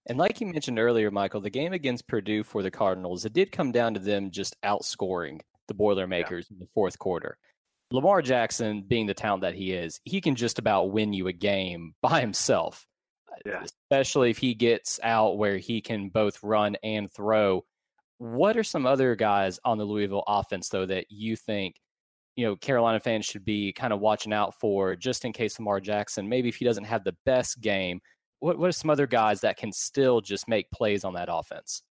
And 0.08 0.18
like 0.18 0.40
you 0.40 0.48
mentioned 0.48 0.80
earlier, 0.80 1.12
Michael, 1.12 1.42
the 1.42 1.50
game 1.50 1.74
against 1.74 2.08
Purdue 2.08 2.44
for 2.44 2.64
the 2.64 2.72
Cardinals, 2.72 3.26
it 3.26 3.34
did 3.34 3.52
come 3.52 3.72
down 3.72 3.94
to 3.94 4.00
them 4.00 4.32
just 4.32 4.56
outscoring 4.64 5.42
the 5.68 5.74
Boilermakers 5.74 6.48
yeah. 6.50 6.56
in 6.56 6.60
the 6.60 6.68
fourth 6.74 6.98
quarter. 6.98 7.38
Lamar 7.92 8.22
Jackson, 8.22 8.84
being 8.88 9.06
the 9.06 9.14
talent 9.14 9.42
that 9.42 9.56
he 9.56 9.74
is, 9.74 10.00
he 10.04 10.20
can 10.22 10.36
just 10.36 10.60
about 10.60 10.92
win 10.92 11.14
you 11.14 11.28
a 11.28 11.34
game 11.34 11.94
by 12.02 12.22
himself. 12.22 12.86
Yeah. 13.46 13.64
Especially 13.64 14.32
if 14.32 14.40
he 14.40 14.56
gets 14.56 15.00
out 15.04 15.38
where 15.38 15.58
he 15.58 15.82
can 15.82 16.10
both 16.10 16.42
run 16.42 16.76
and 16.84 17.12
throw. 17.12 17.64
What 18.18 18.58
are 18.58 18.64
some 18.64 18.88
other 18.88 19.16
guys 19.16 19.60
on 19.64 19.78
the 19.78 19.86
Louisville 19.86 20.24
offense, 20.28 20.70
though, 20.70 20.88
that 20.88 21.06
you 21.10 21.36
think 21.36 21.76
you 22.38 22.46
know 22.46 22.56
Carolina 22.56 23.00
fans 23.02 23.26
should 23.26 23.44
be 23.44 23.74
kind 23.74 23.92
of 23.92 24.00
watching 24.00 24.32
out 24.32 24.54
for 24.62 24.96
just 24.96 25.26
in 25.26 25.34
case 25.34 25.60
Lamar 25.60 25.82
Jackson 25.82 26.30
maybe 26.30 26.48
if 26.48 26.56
he 26.56 26.64
doesn't 26.64 26.86
have 26.86 27.04
the 27.04 27.16
best 27.26 27.60
game 27.60 28.00
what 28.40 28.58
what 28.58 28.70
are 28.70 28.72
some 28.72 28.90
other 28.90 29.08
guys 29.08 29.42
that 29.42 29.58
can 29.58 29.74
still 29.74 30.22
just 30.22 30.48
make 30.48 30.72
plays 30.72 31.04
on 31.04 31.14
that 31.16 31.28
offense 31.30 31.84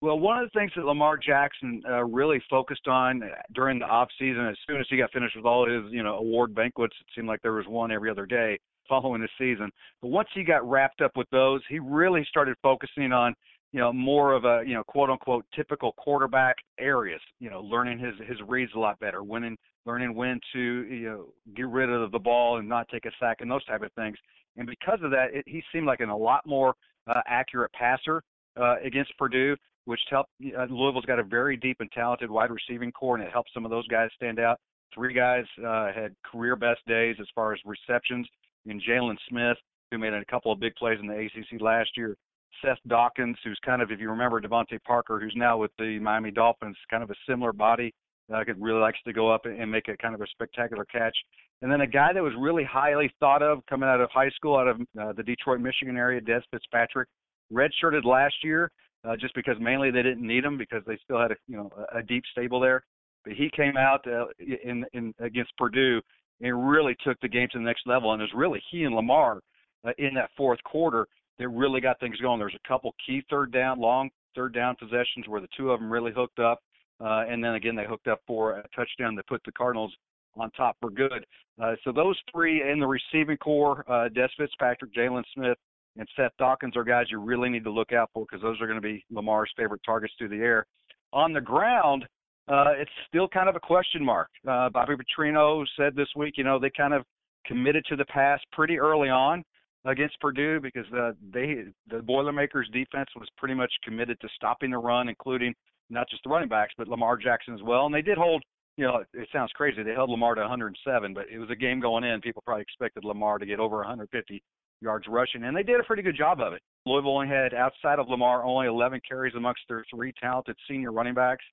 well, 0.00 0.18
one 0.18 0.36
of 0.36 0.50
the 0.50 0.58
things 0.58 0.72
that 0.74 0.84
Lamar 0.84 1.16
Jackson 1.16 1.80
uh, 1.88 2.02
really 2.02 2.42
focused 2.50 2.88
on 2.88 3.22
during 3.54 3.78
the 3.78 3.84
off 3.84 4.08
season, 4.18 4.48
as 4.48 4.56
soon 4.66 4.80
as 4.80 4.86
he 4.90 4.96
got 4.96 5.12
finished 5.12 5.36
with 5.36 5.44
all 5.44 5.64
his, 5.64 5.92
you 5.92 6.02
know, 6.02 6.16
award 6.16 6.56
banquets, 6.56 6.96
it 7.00 7.06
seemed 7.14 7.28
like 7.28 7.40
there 7.40 7.52
was 7.52 7.66
one 7.68 7.92
every 7.92 8.10
other 8.10 8.26
day 8.26 8.58
following 8.88 9.20
the 9.20 9.28
season. 9.38 9.70
But 10.00 10.08
once 10.08 10.28
he 10.34 10.42
got 10.42 10.68
wrapped 10.68 11.02
up 11.02 11.12
with 11.14 11.30
those, 11.30 11.60
he 11.68 11.78
really 11.78 12.26
started 12.28 12.56
focusing 12.64 13.12
on 13.12 13.32
you 13.72 13.80
know, 13.80 13.92
more 13.92 14.32
of 14.32 14.44
a, 14.44 14.62
you 14.66 14.74
know, 14.74 14.84
quote 14.84 15.08
unquote 15.08 15.46
typical 15.54 15.92
quarterback 15.92 16.56
areas, 16.78 17.20
you 17.40 17.48
know, 17.48 17.60
learning 17.60 17.98
his 17.98 18.14
his 18.28 18.38
reads 18.46 18.72
a 18.76 18.78
lot 18.78 18.98
better, 19.00 19.22
winning 19.22 19.56
learning 19.86 20.14
when 20.14 20.40
to, 20.52 20.58
you 20.58 21.08
know, 21.08 21.26
get 21.56 21.68
rid 21.68 21.90
of 21.90 22.12
the 22.12 22.18
ball 22.18 22.58
and 22.58 22.68
not 22.68 22.88
take 22.88 23.04
a 23.04 23.10
sack 23.18 23.38
and 23.40 23.50
those 23.50 23.64
type 23.64 23.82
of 23.82 23.92
things. 23.92 24.16
And 24.56 24.66
because 24.66 24.98
of 25.02 25.10
that, 25.10 25.28
it, 25.32 25.44
he 25.46 25.62
seemed 25.72 25.86
like 25.86 26.00
an, 26.00 26.08
a 26.08 26.16
lot 26.16 26.46
more 26.46 26.74
uh, 27.06 27.20
accurate 27.26 27.72
passer 27.72 28.22
uh, 28.60 28.76
against 28.84 29.16
Purdue, 29.18 29.56
which 29.86 30.00
helped. 30.10 30.30
Uh, 30.44 30.66
Louisville's 30.70 31.04
got 31.06 31.18
a 31.18 31.24
very 31.24 31.56
deep 31.56 31.78
and 31.80 31.90
talented 31.92 32.30
wide 32.30 32.50
receiving 32.50 32.92
corps, 32.92 33.16
and 33.16 33.24
it 33.24 33.32
helped 33.32 33.50
some 33.52 33.64
of 33.64 33.70
those 33.70 33.86
guys 33.88 34.10
stand 34.14 34.38
out. 34.38 34.58
Three 34.94 35.14
guys 35.14 35.44
uh, 35.66 35.92
had 35.92 36.14
career 36.22 36.54
best 36.54 36.80
days 36.86 37.16
as 37.20 37.26
far 37.34 37.52
as 37.54 37.60
receptions 37.64 38.28
in 38.66 38.80
Jaylen 38.80 39.16
Smith, 39.28 39.56
who 39.90 39.98
made 39.98 40.12
a 40.12 40.24
couple 40.26 40.52
of 40.52 40.60
big 40.60 40.74
plays 40.76 40.98
in 41.00 41.06
the 41.06 41.14
ACC 41.18 41.60
last 41.60 41.90
year. 41.96 42.16
Seth 42.62 42.78
Dawkins, 42.86 43.36
who's 43.42 43.58
kind 43.64 43.82
of, 43.82 43.90
if 43.90 43.98
you 43.98 44.10
remember, 44.10 44.40
DeVante 44.40 44.82
Parker, 44.84 45.18
who's 45.18 45.32
now 45.34 45.56
with 45.56 45.70
the 45.78 45.98
Miami 45.98 46.30
Dolphins, 46.30 46.76
kind 46.90 47.02
of 47.02 47.10
a 47.10 47.14
similar 47.28 47.52
body. 47.52 47.92
Uh, 48.32 48.42
really 48.58 48.80
likes 48.80 48.98
to 49.04 49.12
go 49.12 49.30
up 49.30 49.44
and 49.44 49.70
make 49.70 49.88
a 49.88 49.96
kind 49.96 50.14
of 50.14 50.20
a 50.20 50.26
spectacular 50.28 50.84
catch. 50.84 51.16
And 51.60 51.70
then 51.70 51.82
a 51.82 51.86
guy 51.86 52.12
that 52.12 52.22
was 52.22 52.32
really 52.38 52.64
highly 52.64 53.12
thought 53.20 53.42
of 53.42 53.64
coming 53.66 53.88
out 53.88 54.00
of 54.00 54.10
high 54.12 54.30
school, 54.30 54.56
out 54.56 54.68
of 54.68 54.80
uh, 55.00 55.12
the 55.12 55.22
Detroit, 55.22 55.60
Michigan 55.60 55.96
area, 55.96 56.20
Dez 56.20 56.42
Fitzpatrick, 56.50 57.08
redshirted 57.52 58.04
last 58.04 58.34
year, 58.42 58.70
uh, 59.04 59.16
just 59.16 59.34
because 59.34 59.56
mainly 59.60 59.90
they 59.90 60.02
didn't 60.02 60.26
need 60.26 60.44
him 60.44 60.56
because 60.56 60.82
they 60.86 60.98
still 61.04 61.20
had 61.20 61.32
a 61.32 61.36
you 61.46 61.56
know 61.56 61.70
a 61.94 62.02
deep 62.02 62.24
stable 62.32 62.60
there. 62.60 62.84
But 63.24 63.34
he 63.34 63.50
came 63.54 63.76
out 63.76 64.06
uh, 64.06 64.26
in 64.38 64.84
in 64.92 65.14
against 65.20 65.56
Purdue 65.56 66.00
and 66.40 66.68
really 66.68 66.96
took 67.04 67.20
the 67.20 67.28
game 67.28 67.48
to 67.52 67.58
the 67.58 67.64
next 67.64 67.86
level. 67.86 68.12
And 68.12 68.20
it 68.20 68.24
was 68.24 68.34
really 68.34 68.62
he 68.70 68.84
and 68.84 68.94
Lamar 68.94 69.40
uh, 69.86 69.92
in 69.98 70.14
that 70.14 70.30
fourth 70.36 70.62
quarter 70.64 71.06
that 71.38 71.48
really 71.48 71.80
got 71.80 71.98
things 72.00 72.18
going. 72.18 72.38
There 72.38 72.46
was 72.46 72.58
a 72.64 72.68
couple 72.68 72.94
key 73.04 73.22
third 73.30 73.52
down, 73.52 73.80
long 73.80 74.10
third 74.34 74.54
down 74.54 74.76
possessions 74.76 75.26
where 75.28 75.40
the 75.40 75.48
two 75.56 75.70
of 75.70 75.80
them 75.80 75.92
really 75.92 76.12
hooked 76.12 76.38
up. 76.38 76.60
Uh, 77.02 77.24
and 77.28 77.42
then 77.42 77.54
again, 77.54 77.74
they 77.74 77.84
hooked 77.84 78.06
up 78.06 78.20
for 78.26 78.52
a 78.58 78.64
touchdown 78.74 79.14
that 79.16 79.26
put 79.26 79.42
the 79.44 79.52
Cardinals 79.52 79.92
on 80.36 80.50
top 80.52 80.76
for 80.80 80.90
good. 80.90 81.26
Uh, 81.62 81.74
so 81.84 81.92
those 81.92 82.18
three 82.32 82.62
in 82.70 82.78
the 82.78 82.86
receiving 82.86 83.36
corps, 83.36 83.84
uh, 83.88 84.08
Dez 84.08 84.28
Fitzpatrick, 84.38 84.94
Jaylen 84.94 85.24
Smith, 85.34 85.58
and 85.98 86.08
Seth 86.16 86.32
Dawkins 86.38 86.76
are 86.76 86.84
guys 86.84 87.06
you 87.10 87.20
really 87.20 87.50
need 87.50 87.64
to 87.64 87.70
look 87.70 87.92
out 87.92 88.10
for 88.14 88.24
because 88.24 88.42
those 88.42 88.60
are 88.60 88.66
going 88.66 88.80
to 88.80 88.82
be 88.82 89.04
Lamar's 89.10 89.50
favorite 89.56 89.82
targets 89.84 90.14
through 90.16 90.28
the 90.28 90.36
air. 90.36 90.66
On 91.12 91.32
the 91.32 91.40
ground, 91.40 92.06
uh, 92.48 92.72
it's 92.76 92.90
still 93.08 93.28
kind 93.28 93.48
of 93.48 93.56
a 93.56 93.60
question 93.60 94.04
mark. 94.04 94.28
Uh, 94.48 94.70
Bobby 94.70 94.94
Petrino 94.94 95.64
said 95.76 95.94
this 95.94 96.08
week, 96.16 96.34
you 96.38 96.44
know, 96.44 96.58
they 96.58 96.70
kind 96.74 96.94
of 96.94 97.04
committed 97.46 97.84
to 97.88 97.96
the 97.96 98.04
pass 98.06 98.40
pretty 98.52 98.78
early 98.78 99.08
on 99.08 99.44
against 99.84 100.18
Purdue 100.20 100.60
because 100.60 100.86
the 100.90 101.14
they 101.32 101.64
the 101.90 102.02
Boilermakers 102.02 102.68
defense 102.72 103.08
was 103.16 103.28
pretty 103.36 103.54
much 103.54 103.72
committed 103.84 104.18
to 104.20 104.28
stopping 104.36 104.70
the 104.70 104.78
run, 104.78 105.08
including 105.08 105.54
not 105.92 106.08
just 106.10 106.22
the 106.24 106.30
running 106.30 106.48
backs 106.48 106.74
but 106.76 106.88
Lamar 106.88 107.16
Jackson 107.16 107.54
as 107.54 107.62
well. 107.62 107.86
And 107.86 107.94
they 107.94 108.02
did 108.02 108.18
hold. 108.18 108.42
You 108.78 108.86
know, 108.86 109.04
it 109.12 109.28
sounds 109.32 109.52
crazy. 109.52 109.82
They 109.82 109.92
held 109.92 110.08
Lamar 110.08 110.34
to 110.34 110.40
107, 110.40 111.12
but 111.12 111.26
it 111.30 111.38
was 111.38 111.50
a 111.50 111.56
game 111.56 111.78
going 111.78 112.04
in. 112.04 112.22
People 112.22 112.42
probably 112.46 112.62
expected 112.62 113.04
Lamar 113.04 113.38
to 113.38 113.44
get 113.44 113.60
over 113.60 113.76
150 113.76 114.42
yards 114.80 115.06
rushing, 115.08 115.44
and 115.44 115.54
they 115.54 115.62
did 115.62 115.78
a 115.78 115.84
pretty 115.84 116.02
good 116.02 116.16
job 116.16 116.40
of 116.40 116.54
it. 116.54 116.62
Louisville 116.86 117.16
only 117.16 117.28
had, 117.28 117.52
outside 117.52 117.98
of 117.98 118.08
Lamar, 118.08 118.44
only 118.44 118.66
11 118.66 119.02
carries 119.06 119.34
amongst 119.34 119.60
their 119.68 119.84
three 119.94 120.12
talented 120.20 120.56
senior 120.68 120.90
running 120.90 121.12
backs, 121.12 121.44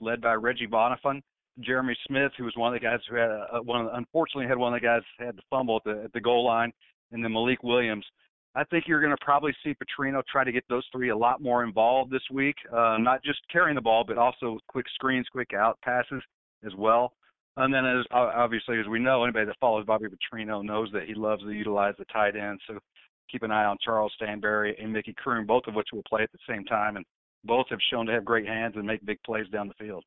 led 0.00 0.22
by 0.22 0.32
Reggie 0.32 0.66
Bonnafon. 0.66 1.20
Jeremy 1.60 1.96
Smith, 2.06 2.32
who 2.38 2.44
was 2.44 2.54
one 2.56 2.74
of 2.74 2.80
the 2.80 2.84
guys 2.84 3.00
who 3.08 3.16
had 3.16 3.30
a, 3.30 3.62
one, 3.62 3.86
of, 3.86 3.92
unfortunately 3.92 4.48
had 4.48 4.56
one 4.56 4.72
of 4.72 4.80
the 4.80 4.86
guys 4.86 5.02
had 5.18 5.36
to 5.36 5.42
fumble 5.50 5.76
at 5.76 5.84
the 5.84 6.04
at 6.04 6.12
the 6.14 6.20
goal 6.20 6.46
line, 6.46 6.72
and 7.12 7.22
then 7.22 7.32
Malik 7.32 7.62
Williams. 7.62 8.06
I 8.54 8.64
think 8.64 8.84
you're 8.86 9.00
going 9.00 9.16
to 9.16 9.24
probably 9.24 9.54
see 9.64 9.74
Petrino 9.74 10.22
try 10.30 10.44
to 10.44 10.52
get 10.52 10.64
those 10.68 10.84
three 10.92 11.08
a 11.08 11.16
lot 11.16 11.40
more 11.40 11.64
involved 11.64 12.10
this 12.10 12.22
week, 12.30 12.56
uh, 12.70 12.98
not 12.98 13.22
just 13.24 13.40
carrying 13.50 13.74
the 13.74 13.80
ball, 13.80 14.04
but 14.06 14.18
also 14.18 14.58
quick 14.68 14.86
screens, 14.94 15.26
quick 15.32 15.54
out 15.54 15.78
passes 15.82 16.22
as 16.64 16.72
well. 16.76 17.14
And 17.56 17.72
then, 17.72 17.84
as 17.84 18.04
obviously 18.10 18.78
as 18.78 18.86
we 18.88 18.98
know, 18.98 19.24
anybody 19.24 19.46
that 19.46 19.56
follows 19.60 19.84
Bobby 19.86 20.06
Petrino 20.06 20.64
knows 20.64 20.90
that 20.92 21.04
he 21.04 21.14
loves 21.14 21.42
to 21.42 21.50
utilize 21.50 21.94
the 21.98 22.06
tight 22.06 22.34
end. 22.36 22.60
So 22.66 22.78
keep 23.30 23.42
an 23.42 23.50
eye 23.50 23.64
on 23.64 23.76
Charles 23.82 24.12
Standberry 24.20 24.72
and 24.82 24.92
Micky 24.92 25.14
Crum, 25.14 25.46
both 25.46 25.64
of 25.66 25.74
which 25.74 25.88
will 25.92 26.02
play 26.08 26.22
at 26.22 26.32
the 26.32 26.38
same 26.48 26.64
time, 26.64 26.96
and 26.96 27.04
both 27.44 27.66
have 27.70 27.78
shown 27.90 28.06
to 28.06 28.12
have 28.12 28.24
great 28.24 28.46
hands 28.46 28.74
and 28.76 28.86
make 28.86 29.04
big 29.04 29.18
plays 29.24 29.46
down 29.52 29.68
the 29.68 29.84
field. 29.84 30.04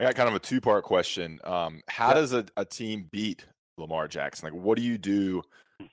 I 0.00 0.04
got 0.04 0.14
kind 0.14 0.28
of 0.28 0.34
a 0.34 0.40
two 0.40 0.60
part 0.60 0.84
question. 0.84 1.38
Um, 1.44 1.80
how 1.88 2.12
does 2.12 2.32
a, 2.32 2.44
a 2.56 2.64
team 2.64 3.08
beat 3.10 3.46
Lamar 3.78 4.08
Jackson? 4.08 4.50
Like, 4.52 4.62
what 4.62 4.76
do 4.76 4.82
you 4.82 4.98
do 4.98 5.42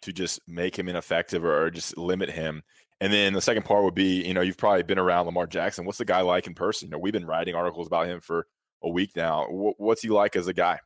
to 0.01 0.13
just 0.13 0.39
make 0.47 0.77
him 0.77 0.89
ineffective 0.89 1.43
or, 1.43 1.65
or 1.65 1.71
just 1.71 1.97
limit 1.97 2.29
him? 2.29 2.63
And 3.01 3.13
then 3.13 3.33
the 3.33 3.41
second 3.41 3.63
part 3.63 3.83
would 3.83 3.95
be, 3.95 4.25
you 4.25 4.33
know, 4.33 4.41
you've 4.41 4.57
probably 4.57 4.83
been 4.83 4.99
around 4.99 5.25
Lamar 5.25 5.47
Jackson. 5.47 5.85
What's 5.85 5.99
the 5.99 6.05
guy 6.05 6.21
like 6.21 6.47
in 6.47 6.53
person? 6.53 6.87
You 6.87 6.91
know, 6.91 6.99
we've 6.99 7.13
been 7.13 7.25
writing 7.25 7.55
articles 7.55 7.87
about 7.87 8.07
him 8.07 8.19
for 8.19 8.45
a 8.83 8.89
week 8.89 9.11
now. 9.15 9.45
What's 9.49 10.01
he 10.01 10.09
like 10.09 10.35
as 10.35 10.47
a 10.47 10.53
guy? 10.53 10.79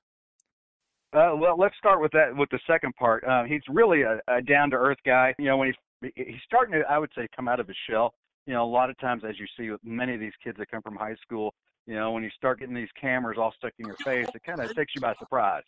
Uh, 1.13 1.33
well, 1.35 1.57
let's 1.57 1.75
start 1.77 2.01
with 2.01 2.11
that 2.11 2.35
with 2.35 2.49
the 2.49 2.59
second 2.65 2.95
part. 2.95 3.23
Uh, 3.23 3.43
he's 3.43 3.61
really 3.67 4.01
a, 4.01 4.19
a 4.27 4.41
down 4.41 4.69
to 4.71 4.75
earth 4.75 4.97
guy. 5.05 5.33
You 5.37 5.45
know, 5.45 5.57
when 5.57 5.73
he's 6.01 6.11
he's 6.15 6.41
starting 6.45 6.73
to, 6.73 6.81
I 6.89 6.97
would 6.97 7.11
say, 7.15 7.27
come 7.35 7.47
out 7.47 7.59
of 7.59 7.67
his 7.67 7.77
shell. 7.89 8.13
You 8.47 8.53
know, 8.53 8.65
a 8.65 8.71
lot 8.71 8.89
of 8.89 8.97
times, 8.97 9.23
as 9.27 9.39
you 9.39 9.45
see 9.57 9.69
with 9.69 9.79
many 9.83 10.13
of 10.13 10.19
these 10.19 10.33
kids 10.43 10.57
that 10.57 10.69
come 10.71 10.81
from 10.81 10.95
high 10.95 11.15
school, 11.21 11.53
you 11.85 11.93
know, 11.95 12.11
when 12.11 12.23
you 12.23 12.29
start 12.35 12.59
getting 12.59 12.75
these 12.75 12.89
cameras 12.99 13.37
all 13.39 13.53
stuck 13.55 13.73
in 13.77 13.85
your 13.85 13.95
face, 13.97 14.27
it 14.33 14.43
kind 14.43 14.59
of 14.59 14.73
takes 14.75 14.93
you 14.95 15.01
by 15.01 15.13
surprise. 15.19 15.63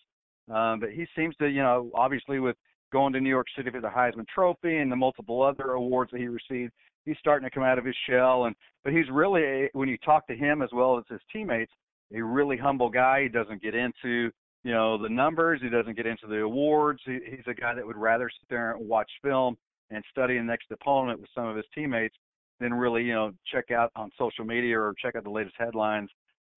Um, 0.52 0.80
but 0.80 0.92
he 0.92 1.06
seems 1.16 1.36
to, 1.38 1.48
you 1.48 1.62
know, 1.62 1.92
obviously 1.96 2.40
with 2.40 2.56
going 2.96 3.12
to 3.12 3.20
New 3.20 3.30
York 3.30 3.48
City 3.58 3.70
for 3.70 3.82
the 3.82 3.90
Heisman 3.90 4.26
Trophy 4.34 4.78
and 4.78 4.90
the 4.90 4.96
multiple 4.96 5.42
other 5.42 5.72
awards 5.72 6.12
that 6.12 6.22
he 6.22 6.28
received, 6.28 6.72
he's 7.04 7.18
starting 7.20 7.46
to 7.46 7.54
come 7.54 7.64
out 7.64 7.78
of 7.78 7.84
his 7.84 7.96
shell. 8.10 8.46
And 8.46 8.56
but 8.86 8.94
he's 8.94 9.10
really, 9.12 9.44
a, 9.44 9.70
when 9.74 9.90
you 9.90 9.98
talk 9.98 10.26
to 10.28 10.36
him 10.36 10.62
as 10.62 10.70
well 10.72 10.98
as 10.98 11.04
his 11.10 11.20
teammates, 11.34 11.74
a 12.16 12.24
really 12.24 12.56
humble 12.56 12.90
guy. 12.90 13.24
He 13.24 13.28
doesn't 13.28 13.62
get 13.62 13.76
into 13.76 14.32
you 14.64 14.72
know 14.72 14.98
the 14.98 15.10
numbers. 15.10 15.60
He 15.62 15.68
doesn't 15.68 15.98
get 15.98 16.06
into 16.06 16.28
the 16.28 16.40
awards. 16.42 17.02
He, 17.06 17.20
he's 17.30 17.48
a 17.48 17.54
guy 17.54 17.74
that 17.74 17.86
would 17.86 17.98
rather 17.98 18.30
sit 18.30 18.48
there 18.50 18.72
and 18.72 18.88
watch 18.88 19.12
film 19.22 19.58
and 19.92 20.02
study 20.10 20.38
the 20.38 20.44
next 20.44 20.72
opponent 20.72 21.20
with 21.20 21.30
some 21.36 21.48
of 21.48 21.58
his 21.58 21.66
teammates 21.76 22.16
than 22.62 22.74
really 22.74 23.04
you 23.04 23.14
know 23.14 23.32
check 23.52 23.72
out 23.72 23.92
on 23.98 24.10
social 24.18 24.46
media 24.46 24.80
or 24.80 24.94
check 25.02 25.16
out 25.16 25.26
the 25.26 25.30
latest 25.30 25.56
headlines 25.60 26.10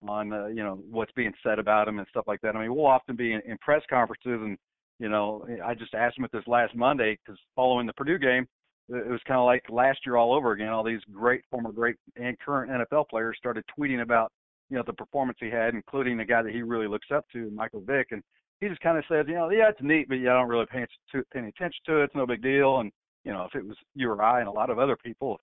on 0.07 0.33
uh, 0.33 0.47
you 0.47 0.63
know 0.63 0.79
what's 0.89 1.13
being 1.13 1.33
said 1.43 1.59
about 1.59 1.89
him 1.89 1.99
and 1.99 2.07
stuff 2.11 2.27
like 2.29 2.41
that. 2.43 2.55
I 2.55 2.61
mean, 2.61 2.73
we'll 2.75 2.87
often 2.87 3.17
be 3.17 3.33
in, 3.33 3.41
in 3.45 3.59
press 3.59 3.83
conferences 3.91 4.39
and 4.41 4.57
you 4.99 5.09
know 5.09 5.47
I 5.65 5.75
just 5.75 5.95
asked 5.95 6.19
him 6.19 6.25
at 6.25 6.33
this 6.33 6.47
last 6.47 6.75
Monday 6.75 7.19
because 7.25 7.41
following 7.55 7.87
the 7.87 7.93
Purdue 7.93 8.19
game, 8.19 8.47
it 8.89 9.09
was 9.09 9.21
kind 9.27 9.39
of 9.39 9.47
like 9.47 9.63
last 9.69 10.01
year 10.07 10.17
all 10.17 10.33
over 10.33 10.53
again. 10.53 10.69
All 10.69 10.85
these 10.85 11.01
great 11.13 11.43
former 11.51 11.73
great 11.73 11.97
and 12.17 12.39
current 12.39 12.71
NFL 12.71 13.09
players 13.09 13.37
started 13.39 13.65
tweeting 13.79 14.03
about 14.03 14.33
you 14.71 14.77
know 14.77 14.85
the 14.87 14.93
performance 14.93 15.39
he 15.41 15.51
had, 15.51 15.75
including 15.75 16.17
the 16.17 16.25
guy 16.25 16.43
that 16.43 16.53
he 16.53 16.63
really 16.63 16.89
looks 16.89 17.09
up 17.15 17.25
to, 17.33 17.51
Michael 17.51 17.81
Vick, 17.81 18.09
and 18.11 18.23
he 18.61 18.69
just 18.69 18.81
kind 18.81 18.99
of 18.99 19.05
said, 19.09 19.29
you 19.29 19.35
know, 19.35 19.51
yeah, 19.51 19.69
it's 19.69 19.79
neat, 19.81 20.09
but 20.09 20.17
yeah, 20.17 20.31
I 20.31 20.35
don't 20.35 20.49
really 20.49 20.67
pay, 20.67 20.85
pay 21.13 21.21
any 21.39 21.49
attention 21.49 21.81
to 21.87 22.01
it. 22.01 22.05
It's 22.05 22.15
no 22.15 22.27
big 22.27 22.43
deal. 22.43 22.81
And 22.81 22.91
you 23.25 23.33
know, 23.33 23.45
if 23.45 23.55
it 23.55 23.67
was 23.67 23.77
you 23.95 24.11
or 24.11 24.23
I 24.23 24.41
and 24.41 24.49
a 24.49 24.53
lot 24.53 24.71
of 24.71 24.79
other 24.79 24.97
people, 24.97 25.39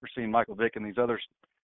we're 0.00 0.08
seeing 0.14 0.30
Michael 0.30 0.54
Vick 0.54 0.76
and 0.76 0.86
these 0.86 0.98
other 0.98 1.18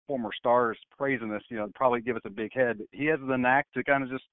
former 0.06 0.30
stars 0.36 0.78
praising 0.96 1.28
this, 1.28 1.42
you 1.50 1.56
know, 1.56 1.70
probably 1.74 2.00
give 2.00 2.16
us 2.16 2.22
a 2.24 2.30
big 2.30 2.52
head. 2.52 2.80
He 2.92 3.06
has 3.06 3.18
the 3.26 3.36
knack 3.36 3.66
to 3.74 3.84
kind 3.84 4.02
of 4.02 4.10
just, 4.10 4.24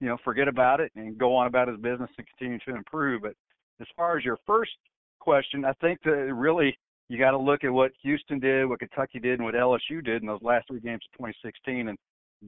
you 0.00 0.08
know, 0.08 0.16
forget 0.24 0.48
about 0.48 0.80
it 0.80 0.92
and 0.96 1.18
go 1.18 1.34
on 1.34 1.46
about 1.46 1.68
his 1.68 1.78
business 1.78 2.10
and 2.18 2.26
continue 2.36 2.58
to 2.66 2.74
improve. 2.74 3.22
But 3.22 3.34
as 3.80 3.86
far 3.96 4.18
as 4.18 4.24
your 4.24 4.38
first 4.46 4.72
question, 5.20 5.64
I 5.64 5.72
think 5.80 6.00
that 6.04 6.10
really 6.10 6.76
you 7.08 7.18
got 7.18 7.32
to 7.32 7.38
look 7.38 7.64
at 7.64 7.72
what 7.72 7.92
Houston 8.02 8.38
did, 8.38 8.66
what 8.66 8.80
Kentucky 8.80 9.18
did, 9.18 9.34
and 9.34 9.44
what 9.44 9.54
LSU 9.54 10.04
did 10.04 10.22
in 10.22 10.26
those 10.26 10.42
last 10.42 10.68
three 10.68 10.80
games 10.80 11.02
of 11.06 11.18
2016, 11.18 11.88
and 11.88 11.98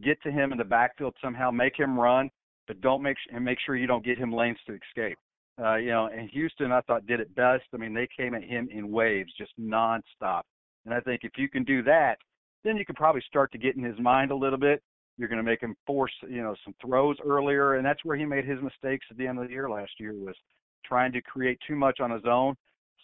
get 0.03 0.21
to 0.23 0.31
him 0.31 0.53
in 0.53 0.59
the 0.59 0.65
backfield 0.65 1.15
somehow, 1.23 1.51
make 1.51 1.77
him 1.77 1.99
run, 1.99 2.31
but 2.67 2.81
don't 2.81 3.03
make 3.03 3.17
and 3.33 3.45
make 3.45 3.59
sure 3.65 3.77
you 3.77 3.87
don't 3.87 4.05
get 4.05 4.19
him 4.19 4.33
lanes 4.33 4.59
to 4.67 4.75
escape. 4.75 5.19
Uh, 5.63 5.77
you 5.77 5.89
know, 5.89 6.07
and 6.07 6.29
Houston, 6.31 6.71
I 6.71 6.83
thought 6.83 7.07
did 7.07 7.21
it 7.21 7.35
best. 7.35 7.65
I 7.73 7.79
mean, 7.79 7.95
they 7.95 8.09
came 8.15 8.35
at 8.35 8.45
him 8.45 8.69
in 8.71 8.91
waves, 8.91 9.33
just 9.39 9.53
nonstop. 9.59 10.43
And 10.85 10.95
I 10.95 11.01
think 11.01 11.23
if 11.25 11.33
you 11.37 11.49
can 11.49 11.65
do 11.65 11.83
that, 11.85 12.17
then 12.63 12.77
you 12.77 12.85
can 12.85 12.95
probably 12.95 13.23
start 13.27 13.53
to 13.53 13.59
get 13.59 13.77
in 13.77 13.83
his 13.83 13.99
mind 13.99 14.31
a 14.31 14.37
little 14.37 14.59
bit. 14.59 14.83
You're 15.19 15.29
going 15.29 15.39
to 15.39 15.43
make 15.43 15.63
him 15.63 15.75
force, 15.87 16.13
you 16.29 16.43
know, 16.43 16.55
some 16.65 16.75
throws 16.81 17.17
earlier, 17.25 17.75
and 17.75 17.87
that's 17.87 18.05
where 18.05 18.17
he 18.17 18.25
made 18.25 18.45
his 18.45 18.61
mistakes 18.63 19.07
at 19.11 19.17
the 19.17 19.27
end 19.27 19.39
of 19.39 19.49
the 19.49 19.53
year 19.53 19.71
last 19.71 19.93
year 19.99 20.13
was 20.13 20.37
trying 20.85 21.13
to 21.13 21.23
create 21.23 21.59
too 21.67 21.75
much 21.75 22.01
on 22.01 22.11
his 22.11 22.23
own 22.27 22.55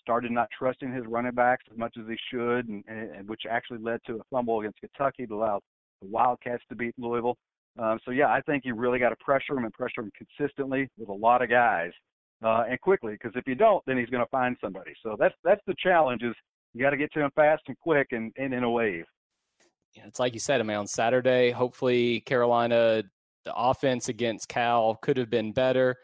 started 0.02 0.33
not 0.33 0.49
trusting 0.57 0.92
his 0.92 1.07
running 1.07 1.33
backs 1.33 1.64
as 1.71 1.78
much 1.78 1.97
as 1.99 2.07
he 2.09 2.16
should, 2.31 2.69
and, 2.69 2.85
and 2.87 3.28
which 3.28 3.42
actually 3.49 3.78
led 3.78 4.00
to 4.07 4.16
a 4.16 4.23
fumble 4.31 4.61
against 4.61 4.81
Kentucky 4.81 5.26
to 5.26 5.35
allow 5.35 5.61
the 6.02 6.09
Wildcats 6.09 6.62
to 6.69 6.75
beat 6.75 6.95
Louisville. 6.99 7.37
Um, 7.78 7.99
so 8.04 8.11
yeah, 8.11 8.26
I 8.26 8.40
think 8.42 8.64
you 8.66 8.75
really 8.75 8.99
got 8.99 9.11
to 9.11 9.16
pressure 9.16 9.57
him 9.57 9.64
and 9.64 9.73
pressure 9.73 10.02
him 10.02 10.11
consistently 10.16 10.88
with 10.99 11.09
a 11.09 11.12
lot 11.12 11.40
of 11.40 11.49
guys 11.49 11.92
uh, 12.45 12.64
and 12.69 12.78
quickly. 12.81 13.12
Because 13.12 13.33
if 13.35 13.47
you 13.47 13.54
don't, 13.54 13.83
then 13.87 13.97
he's 13.97 14.11
going 14.11 14.25
to 14.25 14.31
find 14.31 14.57
somebody. 14.61 14.92
So 15.02 15.16
that's 15.19 15.35
that's 15.42 15.62
the 15.66 15.75
challenge 15.83 16.23
is 16.23 16.35
you 16.75 16.83
got 16.83 16.90
to 16.90 16.97
get 16.99 17.12
to 17.12 17.21
him 17.21 17.31
fast 17.35 17.62
and 17.69 17.78
quick 17.78 18.09
and, 18.11 18.33
and 18.37 18.52
in 18.52 18.64
a 18.64 18.71
wave. 18.71 19.04
It's 19.95 20.21
like 20.21 20.35
you 20.35 20.41
said, 20.41 20.61
I 20.61 20.65
mean, 20.65 20.77
on 20.77 20.87
Saturday, 20.87 21.51
hopefully 21.51 22.21
Carolina, 22.21 23.03
the 23.45 23.55
offense 23.55 24.09
against 24.09 24.49
Cal 24.49 24.97
could 24.97 25.17
have 25.17 25.31
been 25.31 25.53
better. 25.53 25.97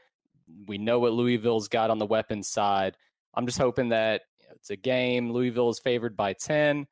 We 0.67 0.79
know 0.79 0.99
what 0.99 1.13
Louisville's 1.13 1.69
got 1.69 1.91
on 1.91 1.99
the 1.99 2.07
weapons 2.07 2.49
side. 2.49 2.97
I'm 3.35 3.47
just 3.47 3.59
hoping 3.59 3.91
that 3.91 4.23
it's 4.55 4.71
a 4.71 4.77
game. 4.77 5.31
Louisville 5.31 5.71
is 5.71 5.79
favored 5.79 6.17
by 6.17 6.33
10. 6.33 6.87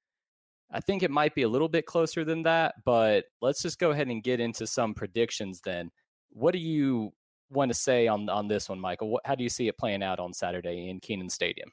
I 0.71 0.81
think 0.81 1.03
it 1.03 1.11
might 1.11 1.35
be 1.35 1.43
a 1.43 1.49
little 1.49 1.69
bit 1.69 1.87
closer 1.87 2.25
than 2.25 2.43
that, 2.43 2.75
but 2.85 3.25
let's 3.41 3.63
just 3.63 3.79
go 3.79 3.91
ahead 3.91 4.09
and 4.09 4.23
get 4.23 4.41
into 4.41 4.67
some 4.67 4.95
predictions 4.95 5.61
then. 5.65 5.91
What 6.31 6.53
do 6.53 6.59
you 6.59 7.13
want 7.51 7.71
to 7.71 7.75
say 7.75 8.09
on 8.09 8.29
on 8.29 8.49
this 8.49 8.69
one, 8.69 8.81
Michael? 8.81 9.11
What, 9.11 9.23
how 9.25 9.37
do 9.37 9.45
you 9.45 9.49
see 9.49 9.69
it 9.69 9.79
playing 9.79 10.03
out 10.03 10.19
on 10.19 10.33
Saturday 10.33 10.89
in 10.89 11.01
Kenan 11.01 11.31
Stadium? 11.31 11.71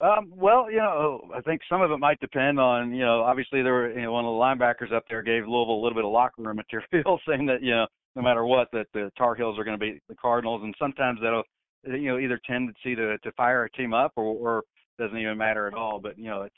Um, 0.00 0.32
well, 0.36 0.70
you 0.70 0.78
know, 0.78 1.28
I 1.34 1.40
think 1.40 1.60
some 1.68 1.82
of 1.82 1.90
it 1.90 1.98
might 1.98 2.20
depend 2.20 2.60
on, 2.60 2.92
you 2.92 3.04
know, 3.04 3.22
obviously 3.22 3.62
there 3.62 3.72
were, 3.72 3.90
you 3.90 4.02
know, 4.02 4.12
one 4.12 4.24
of 4.24 4.30
the 4.32 4.64
linebackers 4.64 4.92
up 4.92 5.04
there 5.10 5.22
gave 5.22 5.48
Louisville 5.48 5.74
a 5.74 5.82
little 5.82 5.94
bit 5.94 6.04
of 6.04 6.12
locker 6.12 6.42
room 6.42 6.56
material 6.56 7.18
saying 7.28 7.46
that, 7.46 7.62
you 7.62 7.72
know, 7.72 7.86
no 8.14 8.22
matter 8.22 8.44
what, 8.44 8.68
that 8.72 8.86
the 8.94 9.10
Tar 9.18 9.34
Heels 9.34 9.58
are 9.58 9.64
going 9.64 9.78
to 9.78 9.84
beat 9.84 10.00
the 10.08 10.14
Cardinals. 10.14 10.62
And 10.62 10.72
sometimes 10.78 11.18
that'll, 11.20 11.42
you 11.84 12.10
know, 12.10 12.18
either 12.18 12.40
tendency 12.46 12.94
to, 12.94 13.18
to 13.18 13.32
fire 13.32 13.64
a 13.64 13.70
team 13.70 13.92
up 13.92 14.12
or, 14.14 14.24
or 14.24 14.62
doesn't 15.00 15.18
even 15.18 15.36
matter 15.36 15.66
at 15.66 15.74
all. 15.74 15.98
But, 16.00 16.16
you 16.16 16.26
know, 16.26 16.42
it's, 16.42 16.54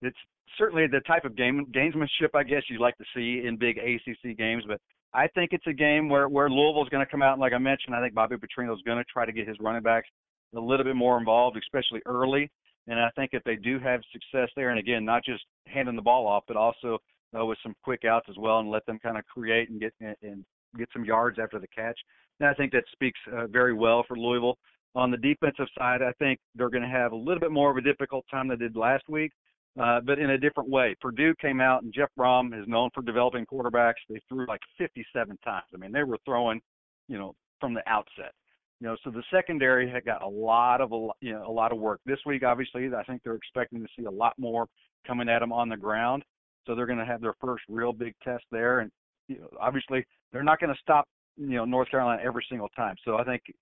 it's 0.00 0.16
certainly 0.56 0.86
the 0.86 1.00
type 1.00 1.24
of 1.24 1.36
game, 1.36 1.66
gamesmanship, 1.74 2.30
I 2.32 2.44
guess 2.44 2.62
you'd 2.68 2.80
like 2.80 2.96
to 2.98 3.04
see 3.12 3.44
in 3.44 3.56
big 3.56 3.76
ACC 3.78 4.38
games. 4.38 4.62
But 4.68 4.80
I 5.12 5.26
think 5.34 5.50
it's 5.52 5.66
a 5.66 5.72
game 5.72 6.08
where, 6.08 6.28
where 6.28 6.48
Louisville's 6.48 6.90
going 6.90 7.04
to 7.04 7.10
come 7.10 7.22
out. 7.22 7.32
And 7.32 7.40
like 7.40 7.54
I 7.54 7.58
mentioned, 7.58 7.96
I 7.96 8.00
think 8.00 8.14
Bobby 8.14 8.36
Petrino's 8.36 8.82
going 8.82 8.98
to 8.98 9.04
try 9.12 9.26
to 9.26 9.32
get 9.32 9.48
his 9.48 9.56
running 9.58 9.82
backs 9.82 10.06
a 10.54 10.60
little 10.60 10.84
bit 10.84 10.94
more 10.94 11.18
involved, 11.18 11.56
especially 11.56 12.00
early 12.06 12.48
and 12.86 13.00
I 13.00 13.10
think 13.16 13.30
if 13.32 13.42
they 13.44 13.56
do 13.56 13.78
have 13.78 14.00
success 14.12 14.50
there, 14.56 14.70
and 14.70 14.78
again, 14.78 15.04
not 15.04 15.24
just 15.24 15.44
handing 15.66 15.96
the 15.96 16.02
ball 16.02 16.26
off, 16.26 16.44
but 16.46 16.56
also 16.56 16.98
uh, 17.38 17.44
with 17.44 17.58
some 17.62 17.74
quick 17.82 18.04
outs 18.04 18.26
as 18.28 18.36
well, 18.38 18.58
and 18.58 18.70
let 18.70 18.84
them 18.86 18.98
kind 18.98 19.18
of 19.18 19.24
create 19.26 19.70
and 19.70 19.80
get 19.80 19.94
and 20.00 20.44
get 20.76 20.88
some 20.92 21.04
yards 21.04 21.38
after 21.38 21.58
the 21.58 21.68
catch, 21.68 21.98
then 22.38 22.48
I 22.48 22.54
think 22.54 22.72
that 22.72 22.84
speaks 22.92 23.18
uh, 23.32 23.46
very 23.46 23.74
well 23.74 24.04
for 24.06 24.18
Louisville. 24.18 24.58
On 24.96 25.10
the 25.10 25.16
defensive 25.16 25.66
side, 25.76 26.02
I 26.02 26.12
think 26.18 26.38
they're 26.54 26.70
going 26.70 26.82
to 26.82 26.88
have 26.88 27.12
a 27.12 27.16
little 27.16 27.40
bit 27.40 27.50
more 27.50 27.70
of 27.70 27.76
a 27.76 27.80
difficult 27.80 28.24
time 28.30 28.48
than 28.48 28.58
they 28.58 28.66
did 28.66 28.76
last 28.76 29.08
week, 29.08 29.32
uh, 29.80 30.00
but 30.00 30.18
in 30.18 30.30
a 30.30 30.38
different 30.38 30.70
way. 30.70 30.94
Purdue 31.00 31.34
came 31.40 31.60
out, 31.60 31.82
and 31.82 31.92
Jeff 31.92 32.08
Brohm 32.18 32.60
is 32.60 32.66
known 32.68 32.90
for 32.94 33.02
developing 33.02 33.44
quarterbacks. 33.46 33.94
They 34.08 34.20
threw 34.28 34.46
like 34.46 34.60
57 34.78 35.36
times. 35.44 35.64
I 35.74 35.78
mean, 35.78 35.90
they 35.90 36.04
were 36.04 36.18
throwing, 36.24 36.60
you 37.08 37.18
know, 37.18 37.34
from 37.60 37.74
the 37.74 37.82
outset. 37.88 38.32
You 38.80 38.88
know, 38.88 38.96
so 39.04 39.10
the 39.10 39.22
secondary 39.30 39.88
had 39.90 40.04
got 40.04 40.22
a 40.22 40.28
lot 40.28 40.80
of 40.80 40.92
a 40.92 41.08
you 41.20 41.32
know 41.32 41.46
a 41.46 41.50
lot 41.50 41.72
of 41.72 41.78
work 41.78 42.00
this 42.04 42.18
week. 42.26 42.42
Obviously, 42.42 42.88
I 42.94 43.02
think 43.04 43.22
they're 43.22 43.34
expecting 43.34 43.80
to 43.80 43.88
see 43.96 44.04
a 44.04 44.10
lot 44.10 44.34
more 44.38 44.66
coming 45.06 45.28
at 45.28 45.40
them 45.40 45.52
on 45.52 45.68
the 45.68 45.76
ground. 45.76 46.24
So 46.66 46.74
they're 46.74 46.86
going 46.86 46.98
to 46.98 47.04
have 47.04 47.20
their 47.20 47.34
first 47.40 47.64
real 47.68 47.92
big 47.92 48.14
test 48.22 48.44
there, 48.50 48.80
and 48.80 48.90
you 49.28 49.38
know, 49.38 49.48
obviously 49.60 50.04
they're 50.32 50.42
not 50.42 50.60
going 50.60 50.74
to 50.74 50.80
stop 50.80 51.06
you 51.36 51.56
know 51.56 51.64
North 51.64 51.90
Carolina 51.90 52.22
every 52.24 52.44
single 52.48 52.68
time. 52.70 52.96
So 53.04 53.16
I 53.16 53.24
think 53.24 53.42
it 53.48 53.56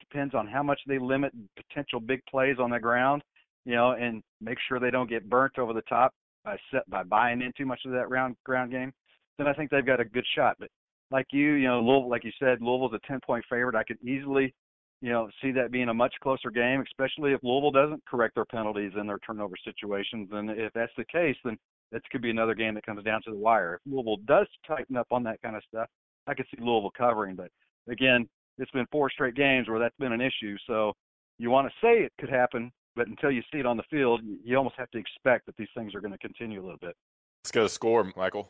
depends 0.00 0.34
on 0.34 0.46
how 0.46 0.62
much 0.62 0.80
they 0.86 0.98
limit 0.98 1.32
potential 1.56 2.00
big 2.00 2.20
plays 2.26 2.56
on 2.58 2.70
the 2.70 2.80
ground, 2.80 3.22
you 3.64 3.74
know, 3.74 3.92
and 3.92 4.22
make 4.40 4.58
sure 4.68 4.80
they 4.80 4.90
don't 4.90 5.10
get 5.10 5.28
burnt 5.28 5.58
over 5.58 5.72
the 5.72 5.82
top 5.82 6.12
by 6.44 6.56
set 6.70 6.88
by 6.88 7.02
buying 7.02 7.42
in 7.42 7.52
too 7.56 7.66
much 7.66 7.80
of 7.86 7.92
that 7.92 8.10
round 8.10 8.36
ground 8.44 8.70
game. 8.70 8.92
Then 9.38 9.46
I 9.46 9.52
think 9.52 9.70
they've 9.70 9.84
got 9.84 10.00
a 10.00 10.04
good 10.04 10.26
shot. 10.34 10.56
But 10.58 10.68
like 11.10 11.26
you, 11.32 11.52
you 11.52 11.68
know, 11.68 11.80
Louisville, 11.80 12.10
like 12.10 12.24
you 12.24 12.32
said, 12.38 12.60
Louisville's 12.60 12.94
a 12.94 13.06
10 13.06 13.20
point 13.24 13.44
favorite. 13.50 13.76
I 13.76 13.84
could 13.84 13.98
easily, 14.02 14.54
you 15.00 15.10
know, 15.10 15.28
see 15.42 15.52
that 15.52 15.70
being 15.70 15.88
a 15.88 15.94
much 15.94 16.14
closer 16.22 16.50
game, 16.50 16.82
especially 16.82 17.32
if 17.32 17.40
Louisville 17.42 17.70
doesn't 17.70 18.04
correct 18.06 18.34
their 18.34 18.46
penalties 18.46 18.92
and 18.96 19.08
their 19.08 19.18
turnover 19.18 19.54
situations. 19.64 20.28
And 20.32 20.50
if 20.50 20.72
that's 20.72 20.92
the 20.96 21.04
case, 21.04 21.36
then 21.44 21.56
that 21.92 22.02
could 22.10 22.22
be 22.22 22.30
another 22.30 22.54
game 22.54 22.74
that 22.74 22.86
comes 22.86 23.04
down 23.04 23.20
to 23.24 23.30
the 23.30 23.36
wire. 23.36 23.74
If 23.74 23.92
Louisville 23.92 24.18
does 24.26 24.46
tighten 24.66 24.96
up 24.96 25.06
on 25.10 25.22
that 25.24 25.40
kind 25.42 25.56
of 25.56 25.62
stuff, 25.68 25.88
I 26.26 26.34
could 26.34 26.46
see 26.50 26.62
Louisville 26.62 26.92
covering. 26.96 27.36
But 27.36 27.50
again, 27.88 28.28
it's 28.58 28.70
been 28.70 28.86
four 28.90 29.10
straight 29.10 29.34
games 29.34 29.68
where 29.68 29.78
that's 29.78 29.96
been 29.98 30.12
an 30.12 30.20
issue. 30.20 30.56
So 30.66 30.92
you 31.38 31.50
want 31.50 31.68
to 31.68 31.86
say 31.86 32.02
it 32.02 32.12
could 32.18 32.30
happen, 32.30 32.72
but 32.96 33.08
until 33.08 33.30
you 33.30 33.42
see 33.52 33.58
it 33.58 33.66
on 33.66 33.76
the 33.76 33.82
field, 33.90 34.20
you 34.44 34.56
almost 34.56 34.76
have 34.78 34.90
to 34.92 34.98
expect 34.98 35.46
that 35.46 35.56
these 35.56 35.68
things 35.76 35.94
are 35.94 36.00
going 36.00 36.12
to 36.12 36.18
continue 36.18 36.60
a 36.60 36.64
little 36.64 36.78
bit. 36.80 36.96
Let's 37.42 37.52
get 37.52 37.64
a 37.64 37.68
score, 37.68 38.10
Michael. 38.16 38.48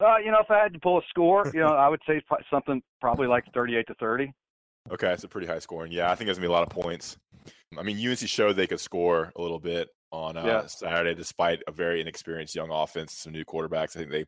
Uh, 0.00 0.16
you 0.16 0.30
know, 0.30 0.38
if 0.40 0.50
I 0.50 0.58
had 0.62 0.72
to 0.72 0.78
pull 0.78 0.98
a 0.98 1.02
score, 1.08 1.50
you 1.52 1.60
know, 1.60 1.66
I 1.68 1.88
would 1.88 2.00
say 2.06 2.22
something 2.50 2.82
probably 3.00 3.26
like 3.26 3.44
38 3.54 3.86
to 3.88 3.94
30. 3.94 4.32
Okay, 4.90 5.12
it's 5.12 5.24
a 5.24 5.28
pretty 5.28 5.46
high 5.46 5.58
scoring. 5.58 5.92
Yeah, 5.92 6.10
I 6.10 6.14
think 6.14 6.26
there's 6.26 6.38
gonna 6.38 6.48
be 6.48 6.52
a 6.52 6.56
lot 6.56 6.62
of 6.62 6.70
points. 6.70 7.16
I 7.78 7.82
mean, 7.82 8.08
UNC 8.08 8.18
showed 8.20 8.54
they 8.54 8.66
could 8.66 8.80
score 8.80 9.32
a 9.36 9.42
little 9.42 9.60
bit 9.60 9.88
on 10.10 10.36
uh, 10.36 10.44
yeah. 10.44 10.66
Saturday, 10.66 11.14
despite 11.14 11.60
a 11.68 11.72
very 11.72 12.00
inexperienced 12.00 12.54
young 12.54 12.70
offense, 12.70 13.12
some 13.12 13.32
new 13.32 13.44
quarterbacks. 13.44 13.96
I 13.96 14.00
think 14.00 14.10
they 14.10 14.24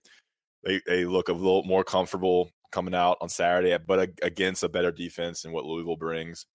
they 0.64 0.80
they 0.86 1.04
look 1.04 1.28
a 1.28 1.32
little 1.32 1.64
more 1.64 1.84
comfortable 1.84 2.50
coming 2.70 2.94
out 2.94 3.18
on 3.20 3.28
Saturday, 3.28 3.76
but 3.86 4.10
against 4.22 4.62
a 4.62 4.68
better 4.68 4.92
defense 4.92 5.44
and 5.44 5.52
what 5.52 5.64
Louisville 5.64 5.96
brings. 5.96 6.46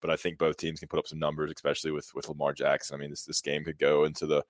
But 0.00 0.10
I 0.10 0.16
think 0.16 0.38
both 0.38 0.56
teams 0.56 0.80
can 0.80 0.88
put 0.88 0.98
up 0.98 1.06
some 1.06 1.18
numbers, 1.18 1.50
especially 1.50 1.90
with 1.90 2.08
with 2.14 2.28
Lamar 2.28 2.52
Jackson. 2.52 2.94
I 2.94 2.98
mean, 2.98 3.10
this 3.10 3.24
this 3.24 3.40
game 3.40 3.64
could 3.64 3.78
go 3.78 4.04
into 4.04 4.26
the 4.26 4.42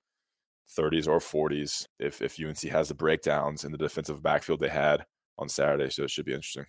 30s 0.78 1.06
or 1.06 1.18
40s 1.18 1.86
if 1.98 2.20
if 2.20 2.38
UNC 2.40 2.60
has 2.72 2.88
the 2.88 2.94
breakdowns 2.94 3.64
in 3.64 3.72
the 3.72 3.78
defensive 3.78 4.22
backfield 4.22 4.60
they 4.60 4.68
had 4.68 5.04
on 5.38 5.48
Saturday. 5.48 5.90
So 5.90 6.04
it 6.04 6.10
should 6.10 6.26
be 6.26 6.32
interesting. 6.32 6.66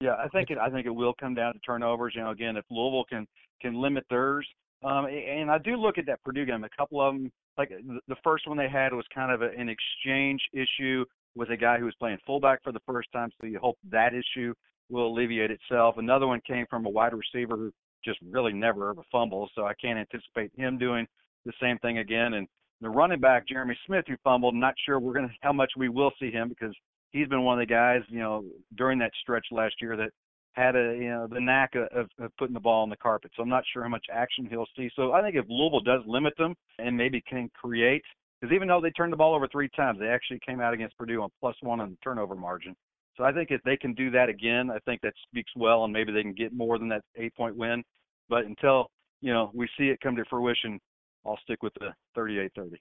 Yeah, 0.00 0.14
I 0.14 0.28
think 0.28 0.50
it. 0.50 0.58
I 0.58 0.70
think 0.70 0.86
it 0.86 0.90
will 0.90 1.14
come 1.18 1.34
down 1.34 1.54
to 1.54 1.58
turnovers. 1.60 2.14
You 2.16 2.22
know, 2.22 2.30
again, 2.30 2.56
if 2.56 2.64
Louisville 2.70 3.06
can 3.08 3.26
can 3.62 3.74
limit 3.74 4.04
theirs, 4.10 4.46
um, 4.82 5.06
and 5.06 5.50
I 5.50 5.58
do 5.58 5.76
look 5.76 5.98
at 5.98 6.06
that 6.06 6.22
Purdue 6.22 6.44
game. 6.44 6.64
A 6.64 6.68
couple 6.76 7.00
of 7.00 7.14
them, 7.14 7.32
like 7.56 7.70
the 8.08 8.16
first 8.22 8.46
one 8.48 8.56
they 8.56 8.68
had 8.68 8.92
was 8.92 9.06
kind 9.14 9.32
of 9.32 9.42
an 9.42 9.68
exchange 9.68 10.40
issue 10.52 11.04
with 11.34 11.50
a 11.50 11.56
guy 11.56 11.78
who 11.78 11.84
was 11.84 11.94
playing 11.98 12.18
fullback 12.26 12.62
for 12.62 12.72
the 12.72 12.80
first 12.86 13.08
time. 13.12 13.30
So 13.40 13.46
you 13.46 13.58
hope 13.58 13.78
that 13.90 14.12
issue 14.14 14.52
will 14.90 15.06
alleviate 15.06 15.50
itself. 15.50 15.96
Another 15.98 16.26
one 16.26 16.40
came 16.46 16.66
from 16.68 16.86
a 16.86 16.90
wide 16.90 17.12
receiver 17.14 17.56
who 17.56 17.72
just 18.04 18.18
really 18.22 18.52
never 18.52 18.90
ever 18.90 19.02
fumbles. 19.10 19.50
So 19.54 19.64
I 19.64 19.72
can't 19.80 19.98
anticipate 19.98 20.52
him 20.56 20.78
doing 20.78 21.06
the 21.46 21.52
same 21.60 21.78
thing 21.78 21.98
again. 21.98 22.34
And 22.34 22.46
the 22.80 22.88
running 22.88 23.20
back 23.20 23.46
Jeremy 23.48 23.76
Smith 23.86 24.04
who 24.08 24.16
fumbled. 24.22 24.54
not 24.54 24.74
sure 24.84 24.98
we're 24.98 25.14
gonna 25.14 25.32
how 25.40 25.52
much 25.52 25.72
we 25.76 25.88
will 25.88 26.12
see 26.20 26.30
him 26.30 26.48
because 26.48 26.74
he's 27.10 27.28
been 27.28 27.42
one 27.42 27.60
of 27.60 27.66
the 27.66 27.72
guys 27.72 28.02
you 28.08 28.18
know 28.18 28.44
during 28.76 28.98
that 28.98 29.12
stretch 29.20 29.46
last 29.50 29.74
year 29.80 29.96
that 29.96 30.10
had 30.54 30.76
a 30.76 30.96
you 30.96 31.10
know 31.10 31.26
the 31.26 31.40
knack 31.40 31.74
of, 31.74 32.08
of 32.18 32.36
putting 32.38 32.54
the 32.54 32.60
ball 32.60 32.82
on 32.82 32.90
the 32.90 32.96
carpet. 32.96 33.30
So 33.36 33.42
I'm 33.42 33.48
not 33.48 33.64
sure 33.72 33.82
how 33.82 33.88
much 33.88 34.06
action 34.12 34.46
he'll 34.48 34.66
see. 34.76 34.90
So 34.96 35.12
I 35.12 35.20
think 35.20 35.36
if 35.36 35.44
Louisville 35.48 35.80
does 35.80 36.02
limit 36.06 36.34
them 36.38 36.54
and 36.78 36.96
maybe 36.96 37.20
can 37.28 37.50
create, 37.54 38.02
because 38.40 38.54
even 38.54 38.68
though 38.68 38.80
they 38.80 38.90
turned 38.90 39.12
the 39.12 39.16
ball 39.16 39.34
over 39.34 39.48
three 39.48 39.68
times, 39.76 39.98
they 39.98 40.08
actually 40.08 40.40
came 40.46 40.60
out 40.60 40.74
against 40.74 40.96
Purdue 40.96 41.22
on 41.22 41.30
plus 41.40 41.56
one 41.60 41.80
on 41.80 41.90
the 41.90 41.96
turnover 42.02 42.34
margin. 42.34 42.74
So 43.16 43.24
I 43.24 43.32
think 43.32 43.50
if 43.50 43.62
they 43.62 43.76
can 43.76 43.94
do 43.94 44.10
that 44.10 44.28
again, 44.28 44.70
I 44.70 44.78
think 44.84 45.00
that 45.02 45.14
speaks 45.28 45.50
well, 45.56 45.84
and 45.84 45.92
maybe 45.92 46.12
they 46.12 46.22
can 46.22 46.34
get 46.34 46.52
more 46.52 46.78
than 46.78 46.88
that 46.88 47.02
eight 47.16 47.34
point 47.34 47.56
win. 47.56 47.82
But 48.28 48.44
until 48.44 48.90
you 49.20 49.32
know 49.32 49.50
we 49.54 49.68
see 49.76 49.84
it 49.84 50.00
come 50.00 50.16
to 50.16 50.24
fruition, 50.30 50.80
I'll 51.26 51.38
stick 51.38 51.62
with 51.62 51.72
the 51.74 51.94
38-30. 52.16 52.76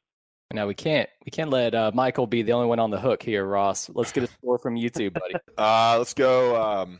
Now 0.53 0.67
we 0.67 0.75
can't 0.75 1.09
we 1.25 1.31
can't 1.31 1.49
let 1.49 1.73
uh, 1.73 1.91
Michael 1.95 2.27
be 2.27 2.43
the 2.43 2.51
only 2.51 2.67
one 2.67 2.77
on 2.77 2.91
the 2.91 2.99
hook 2.99 3.23
here, 3.23 3.43
Ross. 3.43 3.89
Let's 3.89 4.11
get 4.11 4.23
a 4.23 4.27
score 4.27 4.59
from 4.59 4.75
you 4.75 4.89
too, 4.89 5.09
buddy. 5.09 5.33
Uh, 5.57 5.95
let's 5.97 6.13
go. 6.13 6.61
Um, 6.61 6.99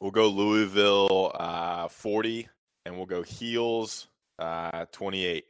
we'll 0.00 0.10
go 0.10 0.28
Louisville 0.28 1.30
uh, 1.34 1.86
40, 1.86 2.48
and 2.84 2.96
we'll 2.96 3.06
go 3.06 3.22
Heels 3.22 4.08
uh, 4.40 4.86
28. 4.92 5.44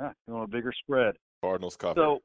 Yeah, 0.00 0.12
you 0.26 0.34
want 0.34 0.48
a 0.48 0.50
bigger 0.50 0.72
spread. 0.82 1.14
Cardinals 1.42 1.76
cover. 1.76 2.00
So 2.00 2.20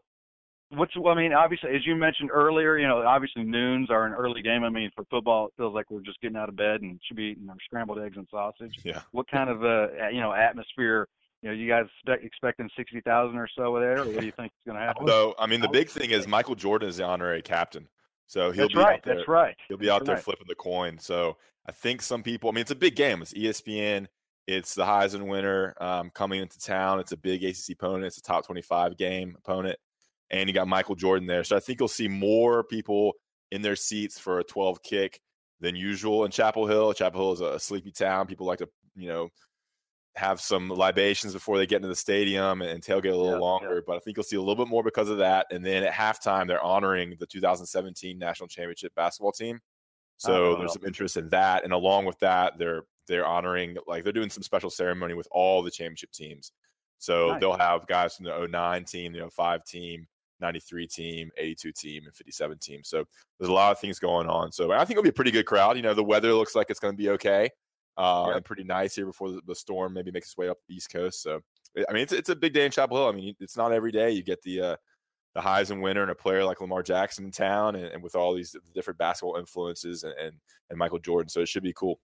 what's 0.70 0.94
I 1.06 1.14
mean, 1.14 1.34
obviously, 1.34 1.70
as 1.76 1.86
you 1.86 1.96
mentioned 1.96 2.30
earlier, 2.34 2.78
you 2.78 2.88
know, 2.88 3.04
obviously 3.06 3.44
noons 3.44 3.90
are 3.90 4.06
an 4.06 4.14
early 4.14 4.42
game. 4.42 4.64
I 4.64 4.70
mean, 4.70 4.90
for 4.96 5.06
football, 5.10 5.48
it 5.48 5.54
feels 5.58 5.74
like 5.74 5.92
we're 5.92 6.02
just 6.02 6.20
getting 6.22 6.38
out 6.38 6.50
of 6.50 6.56
bed 6.56 6.82
and 6.82 7.00
should 7.06 7.18
be 7.18 7.24
eating 7.24 7.50
our 7.50 7.56
scrambled 7.66 8.00
eggs 8.00 8.18
and 8.18 8.28
sausage. 8.32 8.80
Yeah. 8.84 9.02
What 9.12 9.30
kind 9.30 9.50
of 9.50 9.64
uh, 9.64 10.10
you 10.12 10.22
know 10.22 10.34
atmosphere 10.34 11.08
you 11.46 11.52
know, 11.52 11.58
you 11.58 11.70
guys 11.70 11.86
expecting 12.24 12.68
sixty 12.76 13.02
thousand 13.02 13.38
or 13.38 13.48
so 13.56 13.80
there, 13.80 14.02
or 14.02 14.06
what 14.06 14.22
do 14.22 14.26
you 14.26 14.32
think 14.32 14.52
is 14.52 14.66
going 14.66 14.80
to 14.80 14.84
happen? 14.84 15.06
So, 15.06 15.36
I 15.38 15.46
mean, 15.46 15.62
the 15.62 15.70
big 15.70 15.90
thing 15.90 16.10
is 16.10 16.28
Michael 16.28 16.56
Jordan 16.56 16.90
is 16.90 16.98
the 16.98 17.04
honorary 17.04 17.44
captain, 17.44 17.88
so 18.26 18.52
he'll 18.52 18.64
that's 18.64 18.74
be 18.74 18.80
right. 18.80 18.96
out 18.96 19.04
there. 19.04 19.16
That's 19.18 19.28
right. 19.28 19.56
He'll 19.68 19.78
be 19.78 19.88
out 19.88 20.00
that's 20.00 20.08
there 20.08 20.16
right. 20.16 20.24
flipping 20.24 20.48
the 20.50 20.56
coin. 20.56 20.98
So, 20.98 21.38
I 21.68 21.72
think 21.72 22.02
some 22.02 22.24
people. 22.24 22.50
I 22.50 22.54
mean, 22.54 22.64
it's 22.64 22.72
a 22.72 22.76
big 22.76 22.96
game. 22.96 23.22
It's 23.22 23.32
ESPN. 23.32 24.08
It's 24.48 24.74
the 24.74 24.86
Heisman 24.86 25.28
winner 25.28 25.76
um, 25.80 26.10
coming 26.16 26.42
into 26.42 26.58
town. 26.58 27.00
It's 27.00 27.12
a 27.12 27.18
big 27.18 27.44
ACC 27.44 27.74
opponent. 27.74 28.06
It's 28.06 28.18
a 28.18 28.24
top 28.24 28.48
twenty-five 28.48 28.98
game 28.98 29.36
opponent, 29.38 29.78
and 30.32 30.50
you 30.50 30.54
got 30.54 30.68
Michael 30.68 30.96
Jordan 30.96 31.28
there. 31.28 31.44
So, 31.44 31.56
I 31.56 31.60
think 31.60 31.80
you'll 31.80 31.88
see 31.90 32.08
more 32.08 32.64
people 32.64 33.14
in 33.52 33.62
their 33.62 33.76
seats 33.76 34.18
for 34.18 34.40
a 34.40 34.44
twelve 34.44 34.82
kick 34.82 35.22
than 35.60 35.76
usual 35.76 36.26
in 36.26 36.32
Chapel 36.32 36.66
Hill. 36.66 36.92
Chapel 36.94 37.22
Hill 37.22 37.34
is 37.34 37.42
a 37.42 37.60
sleepy 37.60 37.92
town. 37.92 38.26
People 38.26 38.48
like 38.48 38.60
to, 38.60 38.70
you 38.96 39.10
know, 39.10 39.30
have 40.16 40.40
some 40.40 40.70
libations 40.70 41.34
before 41.34 41.58
they 41.58 41.66
get 41.66 41.78
into 41.78 41.88
the 41.90 41.96
stadium 41.96 42.62
and 42.62 42.82
tailgate 42.82 43.12
a 43.12 43.18
little 43.18 43.32
yeah, 43.32 43.38
longer. 43.38 43.76
Yeah. 43.76 43.82
But 43.86 43.98
I 43.98 44.00
think 44.00 44.16
you'll 44.16 44.24
see 44.24 44.38
a 44.38 44.42
little 44.42 44.64
bit 44.64 44.70
more 44.70 44.84
because 44.84 45.10
of 45.10 45.18
that. 45.18 45.48
And 45.52 45.66
then 45.66 45.84
at 45.84 45.94
halftime, 45.94 46.48
they're 46.48 46.64
honoring 46.64 47.16
the 47.20 47.26
2017 47.26 48.18
national 48.18 48.48
championship 48.48 48.96
basketball 48.96 49.34
team. 49.34 49.60
So 50.18 50.56
there's 50.56 50.74
some 50.74 50.86
interest 50.86 51.18
in 51.18 51.30
that. 51.30 51.66
And 51.66 51.74
along 51.74 52.06
with 52.06 52.18
that, 52.20 52.58
they're 52.58 52.84
they're 53.08 53.26
honoring 53.26 53.78
like 53.86 54.04
they're 54.04 54.14
doing 54.14 54.30
some 54.30 54.42
special 54.42 54.70
ceremony 54.70 55.14
with 55.14 55.28
all 55.32 55.62
the 55.62 55.70
championship 55.70 56.12
teams. 56.12 56.54
So 56.98 57.32
nice. 57.32 57.42
they'll 57.42 57.58
have 57.58 57.86
guys 57.86 58.16
from 58.16 58.26
the 58.26 58.48
09 58.48 58.86
team, 58.86 59.12
the 59.12 59.30
05 59.30 59.66
team, 59.66 60.08
93 60.40 60.88
team, 60.88 61.30
82 61.38 61.72
team, 61.74 62.04
and 62.06 62.16
57 62.16 62.58
team. 62.60 62.82
So 62.84 63.04
there's 63.38 63.50
a 63.50 63.54
lot 63.54 63.74
of 63.74 63.80
things 63.80 64.00
going 64.00 64.28
on. 64.28 64.54
So 64.54 64.72
I 64.72 64.80
think 64.80 64.92
it'll 64.92 65.04
be 65.04 65.10
a 65.10 65.14
pretty 65.14 65.32
good 65.32 65.46
crowd. 65.46 65.76
You 65.76 65.84
know, 65.84 65.94
the 65.94 66.04
weather 66.04 66.34
looks 66.34 66.56
like 66.56 66.70
it's 66.70 66.80
going 66.80 66.94
to 66.94 66.98
be 66.98 67.10
okay 67.10 67.50
uh, 67.98 68.32
and 68.32 68.46
pretty 68.46 68.64
nice 68.64 68.96
here 68.96 69.06
before 69.06 69.32
the, 69.32 69.42
the, 69.48 69.56
storm 69.56 69.94
maybe 69.94 70.12
makes 70.12 70.28
its 70.28 70.38
way 70.38 70.50
up 70.50 70.58
the 70.68 70.76
East 70.76 70.92
Coast. 70.92 71.22
So 71.22 71.42
I 71.90 71.94
mean, 71.94 72.04
it's 72.04 72.14
it's 72.14 72.30
a 72.30 72.36
big 72.36 72.54
day 72.54 72.66
in 72.66 72.72
Chapel 72.72 72.98
Hill. 72.98 73.08
I 73.08 73.12
mean, 73.12 73.36
it's 73.40 73.58
not 73.58 73.72
every 73.72 73.92
day 73.92 74.12
you 74.12 74.24
get 74.24 74.42
the 74.42 74.62
uh, 74.62 74.76
the 75.34 75.42
Heisman 75.42 75.82
winner 75.82 76.02
and 76.02 76.12
a 76.12 76.16
player 76.16 76.44
like 76.44 76.62
Lamar 76.62 76.82
Jackson 76.82 77.26
in 77.26 77.32
town, 77.32 77.76
and, 77.76 77.86
and 77.86 78.02
with 78.02 78.16
all 78.16 78.34
these 78.34 78.56
different 78.74 78.98
basketball 78.98 79.38
influences 79.38 80.04
and, 80.04 80.14
and, 80.14 80.34
and 80.70 80.80
Michael 80.80 81.00
Jordan. 81.00 81.30
So 81.30 81.42
it 81.42 81.50
should 81.50 81.64
be 81.64 81.74
cool. 81.74 82.00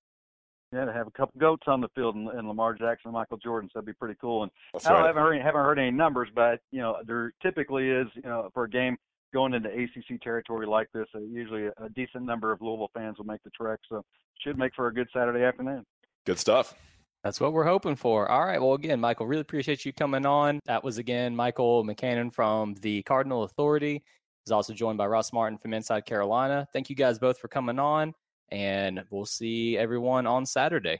Yeah, 0.73 0.86
to 0.86 0.93
have 0.93 1.08
a 1.08 1.12
couple 1.12 1.38
goats 1.38 1.63
on 1.67 1.82
the 1.82 1.89
field 1.95 2.15
and, 2.15 2.30
and 2.30 2.47
Lamar 2.47 2.73
Jackson 2.73 3.10
and 3.10 3.13
Michael 3.13 3.38
Jordan, 3.38 3.69
so 3.69 3.80
that'd 3.80 3.86
be 3.86 3.93
pretty 3.93 4.15
cool. 4.21 4.43
And 4.43 4.51
That's 4.73 4.86
I 4.86 4.93
right. 4.93 5.08
haven't 5.08 5.21
heard 5.21 5.41
haven't 5.41 5.62
heard 5.62 5.80
any 5.80 5.91
numbers, 5.91 6.30
but 6.34 6.60
you 6.71 6.80
know 6.80 6.97
there 7.06 7.34
typically 7.41 7.89
is 7.89 8.08
you 8.15 8.23
know 8.23 8.49
for 8.54 8.65
a 8.65 8.69
game 8.69 8.97
going 9.34 9.54
into 9.54 9.70
ACC 9.70 10.22
territory 10.22 10.67
like 10.67 10.88
this, 10.94 11.08
uh, 11.15 11.20
usually 11.20 11.65
a, 11.65 11.72
a 11.84 11.89
decent 11.96 12.26
number 12.26 12.52
of 12.52 12.62
Louisville 12.62 12.91
fans 12.94 13.17
will 13.17 13.26
make 13.26 13.44
the 13.44 13.50
trek, 13.52 13.80
so 13.89 14.04
should 14.39 14.58
make 14.58 14.74
for 14.76 14.88
a 14.88 14.94
good 14.94 15.08
Saturday 15.13 15.44
afternoon. 15.44 15.86
Good 16.26 16.39
stuff. 16.39 16.76
That's 17.24 17.39
what 17.39 17.54
we're 17.54 17.65
hoping 17.65 17.96
for. 17.96 18.30
All 18.30 18.44
right. 18.44 18.60
Well, 18.60 18.74
again, 18.74 19.00
Michael, 19.00 19.28
really 19.28 19.41
appreciate 19.41 19.86
you 19.86 19.94
coming 19.94 20.26
on. 20.26 20.60
That 20.65 20.84
was 20.84 20.98
again 20.98 21.36
Michael 21.36 21.86
McCammon 21.86 22.34
from 22.34 22.74
the 22.82 23.04
Cardinal 23.04 23.44
Authority. 23.44 24.04
He's 24.44 24.52
also 24.52 24.74
joined 24.74 24.98
by 24.98 25.06
Ross 25.06 25.32
Martin 25.32 25.60
from 25.60 25.74
Inside 25.74 26.06
Carolina. 26.06 26.67
Thank 26.74 26.89
you 26.89 26.96
guys 26.96 27.20
both 27.20 27.38
for 27.38 27.48
coming 27.48 27.78
on, 27.78 28.13
and 28.50 29.04
we'll 29.12 29.26
see 29.26 29.78
everyone 29.78 30.26
on 30.26 30.48
Saturday. 30.48 31.00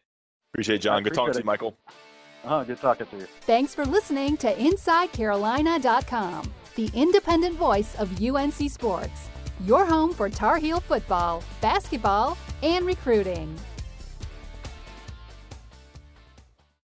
Appreciate 0.54 0.76
it, 0.76 0.80
John. 0.80 1.02
Good 1.02 1.16
talking 1.16 1.34
to 1.34 1.40
you, 1.40 1.46
Michael. 1.46 1.76
Uh, 2.44 2.64
good 2.64 2.80
talking 2.80 3.08
to 3.08 3.18
you. 3.18 3.28
Thanks 3.42 3.74
for 3.74 3.86
listening 3.86 4.38
to 4.38 4.54
InsideCarolina.com, 4.54 6.54
the 6.76 6.90
independent 6.94 7.56
voice 7.56 7.96
of 7.96 8.22
UNC 8.22 8.70
Sports, 8.70 9.30
your 9.66 9.86
home 9.86 10.14
for 10.14 10.30
Tar 10.30 10.58
Heel 10.58 10.80
football, 10.80 11.44
basketball, 11.62 12.38
and 12.64 12.86
recruiting. 12.86 13.58